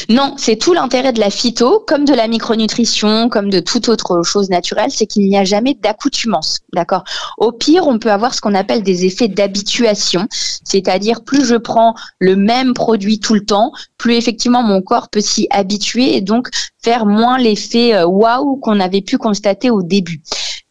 non, 0.08 0.34
c'est 0.36 0.56
tout 0.56 0.72
l'intérêt 0.72 1.12
de 1.12 1.20
la 1.20 1.30
phyto, 1.30 1.84
comme 1.86 2.04
de 2.04 2.14
la 2.14 2.28
micronutrition, 2.28 3.28
comme 3.28 3.50
de 3.50 3.60
toute 3.60 3.88
autre 3.88 4.22
chose 4.22 4.50
naturelle, 4.50 4.90
c'est 4.90 5.06
qu'il 5.06 5.28
n'y 5.28 5.36
a 5.36 5.44
jamais 5.44 5.74
d'accoutumance. 5.74 6.60
D'accord? 6.72 7.04
Au 7.38 7.52
pire, 7.52 7.86
on 7.86 7.98
peut 7.98 8.10
avoir 8.10 8.34
ce 8.34 8.40
qu'on 8.40 8.54
appelle 8.54 8.82
des 8.82 9.04
effets 9.04 9.28
d'habituation, 9.28 10.26
c'est-à-dire 10.64 11.22
plus 11.24 11.44
je 11.44 11.56
prends 11.56 11.94
le 12.18 12.36
même 12.36 12.74
produit 12.74 13.20
tout 13.20 13.34
le 13.34 13.44
temps, 13.44 13.72
plus 13.98 14.14
effectivement 14.14 14.62
mon 14.62 14.82
corps 14.82 15.08
peut 15.08 15.20
s'y 15.20 15.46
habituer 15.50 16.16
et 16.16 16.20
donc 16.20 16.48
faire 16.82 17.06
moins 17.06 17.38
l'effet 17.38 17.94
euh, 17.94 18.06
waouh 18.06 18.56
qu'on 18.56 18.80
avait 18.80 19.02
pu 19.02 19.18
constater 19.18 19.70
au 19.70 19.82
début 19.82 20.22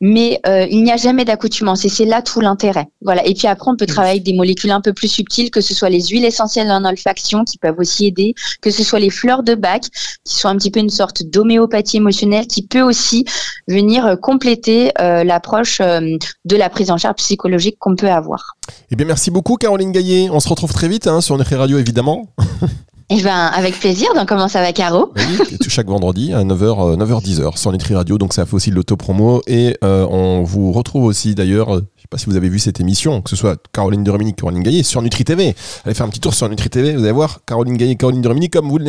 mais 0.01 0.39
euh, 0.47 0.65
il 0.69 0.83
n'y 0.83 0.91
a 0.91 0.97
jamais 0.97 1.25
d'accoutumance 1.25 1.85
et 1.85 1.89
c'est 1.89 2.05
là 2.05 2.23
tout 2.23 2.41
l'intérêt. 2.41 2.87
Voilà. 3.01 3.25
Et 3.25 3.35
puis 3.35 3.47
après, 3.47 3.69
on 3.69 3.77
peut 3.77 3.85
travailler 3.85 4.13
avec 4.13 4.23
des 4.23 4.33
molécules 4.33 4.71
un 4.71 4.81
peu 4.81 4.93
plus 4.93 5.07
subtiles, 5.07 5.51
que 5.51 5.61
ce 5.61 5.75
soit 5.75 5.89
les 5.89 6.01
huiles 6.07 6.25
essentielles 6.25 6.71
en 6.71 6.83
olfaction 6.83 7.45
qui 7.45 7.59
peuvent 7.59 7.77
aussi 7.77 8.07
aider, 8.07 8.33
que 8.61 8.71
ce 8.71 8.83
soit 8.83 8.99
les 8.99 9.11
fleurs 9.11 9.43
de 9.43 9.53
bac 9.53 9.83
qui 10.23 10.35
sont 10.35 10.49
un 10.49 10.57
petit 10.57 10.71
peu 10.71 10.79
une 10.79 10.89
sorte 10.89 11.23
d'homéopathie 11.23 11.97
émotionnelle 11.97 12.47
qui 12.47 12.65
peut 12.65 12.81
aussi 12.81 13.25
venir 13.67 14.05
euh, 14.05 14.15
compléter 14.15 14.91
euh, 14.99 15.23
l'approche 15.23 15.79
de 15.79 16.55
la 16.55 16.69
prise 16.69 16.89
en 16.89 16.97
charge 16.97 17.15
psychologique 17.15 17.77
qu'on 17.79 17.95
peut 17.95 18.09
avoir. 18.09 18.55
Eh 18.89 18.95
bien, 18.95 19.05
merci 19.05 19.29
beaucoup, 19.29 19.55
Caroline 19.55 19.91
Gaillet. 19.91 20.29
On 20.31 20.39
se 20.39 20.49
retrouve 20.49 20.73
très 20.73 20.87
vite 20.87 21.05
hein, 21.07 21.21
sur 21.21 21.37
Nutri 21.37 21.55
Radio, 21.55 21.77
évidemment. 21.77 22.27
Eh 23.13 23.21
ben, 23.21 23.47
avec 23.54 23.78
plaisir. 23.78 24.13
Donc, 24.15 24.30
comment 24.30 24.47
ça 24.47 24.62
va, 24.62 24.71
Caro? 24.71 25.12
Oui, 25.17 25.58
Chaque 25.67 25.88
vendredi 25.88 26.34
à 26.34 26.45
9h, 26.45 26.95
9h 26.97 27.21
10h 27.21 27.58
sur 27.58 27.74
Nutri 27.74 27.93
Radio. 27.93 28.17
Donc, 28.17 28.34
ça 28.34 28.45
fait 28.45 28.54
aussi 28.54 28.69
de 28.69 28.76
l'autopromo. 28.76 29.41
Et 29.47 29.76
euh, 29.84 30.08
on 30.10 30.43
vous 30.43 30.71
retrouve 30.71 31.04
aussi, 31.04 31.36
d'ailleurs, 31.36 31.76
euh, 31.76 31.82
je 31.97 32.04
sais 32.04 32.08
pas 32.10 32.17
si 32.17 32.28
vous 32.28 32.38
avez 32.38 32.47
vu 32.47 32.58
cette 32.58 32.80
émission, 32.80 33.21
que 33.21 33.30
ce 33.30 33.36
soit 33.36 33.62
Caroline 33.74 34.06
de 34.06 34.12
Rumini, 34.12 34.34
Caroline 34.34 34.63
Gaillet, 34.63 34.84
sur 34.84 35.02
Nutri 35.02 35.26
TV. 35.26 35.54
Allez 35.84 35.93
faire 35.93 36.06
un 36.06 36.10
petit 36.10 36.21
tour 36.21 36.34
sur 36.34 36.47
Nutri 36.47 36.69
TV. 36.69 36.93
Vous 36.93 37.04
allez 37.04 37.12
voir 37.12 37.39
Caroline 37.45 37.76
Gaillet, 37.76 37.97
Caroline 37.97 38.21
de 38.21 38.30
Rumini, 38.30 38.50
comme 38.50 38.69
vous, 38.69 38.80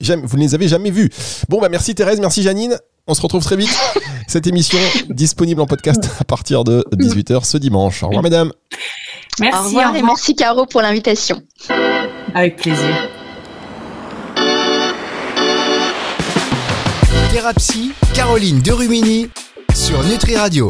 jamais, 0.00 0.22
vous 0.24 0.36
ne 0.36 0.42
les 0.42 0.54
avez 0.54 0.68
jamais 0.68 0.92
vus. 0.92 1.10
Bon, 1.48 1.60
bah, 1.60 1.68
merci 1.68 1.96
Thérèse, 1.96 2.20
merci 2.20 2.44
Janine. 2.44 2.76
On 3.08 3.14
se 3.14 3.20
retrouve 3.20 3.42
très 3.42 3.56
vite. 3.56 3.76
Cette 4.28 4.46
émission 4.46 4.78
disponible 5.10 5.60
en 5.60 5.66
podcast 5.66 6.08
à 6.20 6.24
partir 6.24 6.62
de 6.62 6.84
18h 6.92 7.44
ce 7.44 7.58
dimanche. 7.58 8.04
Au 8.04 8.06
revoir, 8.06 8.22
mesdames. 8.22 8.52
Merci. 9.40 9.58
Au 9.58 9.64
revoir, 9.64 9.96
et 9.96 10.02
merci, 10.02 10.36
Caro, 10.36 10.66
pour 10.66 10.82
l'invitation. 10.82 11.42
Avec 12.32 12.56
plaisir. 12.58 13.21
Thérapie, 17.32 17.92
Caroline 18.12 18.60
Derumini 18.60 19.30
sur 19.74 20.04
Nutri 20.04 20.36
Radio. 20.36 20.68